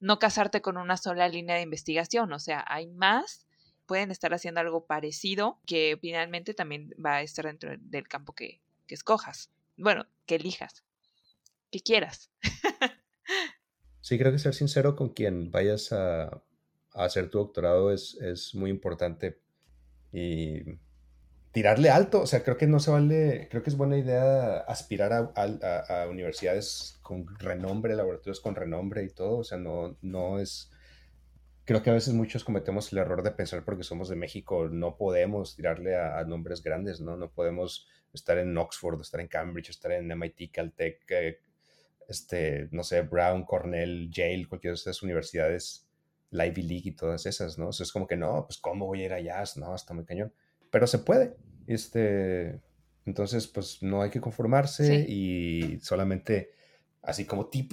[0.00, 2.32] no casarte con una sola línea de investigación.
[2.32, 3.46] O sea, hay más,
[3.84, 8.62] pueden estar haciendo algo parecido que finalmente también va a estar dentro del campo que,
[8.86, 9.50] que escojas.
[9.76, 10.82] Bueno, que elijas
[11.80, 12.30] quieras.
[14.00, 16.42] sí, creo que ser sincero con quien vayas a,
[16.94, 19.40] hacer tu doctorado es, es, muy importante.
[20.12, 20.62] Y
[21.54, 25.12] tirarle alto, o sea, creo que no se vale, creo que es buena idea aspirar
[25.12, 30.72] a, universidades con renombre, laboratorios con renombre y todo, o sea, no, no es...
[31.64, 34.96] Creo que a veces muchos cometemos el error de pensar porque somos de México, no
[34.96, 37.16] podemos tirarle a, nombres grandes, ¿no?
[37.16, 41.40] No podemos estar en Oxford, estar en Cambridge, estar en MIT, Caltech, eh,
[42.08, 45.88] este, no sé, Brown, Cornell, Yale, cualquiera de esas universidades,
[46.30, 47.68] la Ivy League y todas esas, ¿no?
[47.68, 49.42] O sea, es como que no, pues ¿cómo voy a ir allá?
[49.56, 50.32] No, está muy cañón.
[50.70, 51.36] Pero se puede.
[51.66, 52.60] Este,
[53.06, 56.50] entonces, pues no hay que conformarse y solamente,
[57.02, 57.72] así como tip,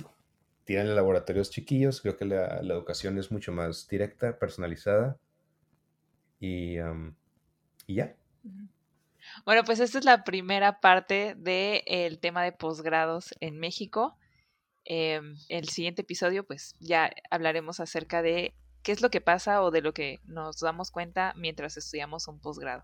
[0.64, 2.02] tienen laboratorios chiquillos.
[2.02, 5.18] Creo que la, educación es mucho más directa, personalizada
[6.40, 6.78] y,
[7.88, 8.16] y ya.
[9.46, 14.18] Bueno, pues esta es la primera parte del tema de posgrados en México.
[14.94, 18.54] Em, el siguiente episodio, pues ya hablaremos acerca de
[18.84, 22.42] qué es lo que pasa o de lo que nos damos cuenta mientras estudiamos un
[22.42, 22.84] posgrado.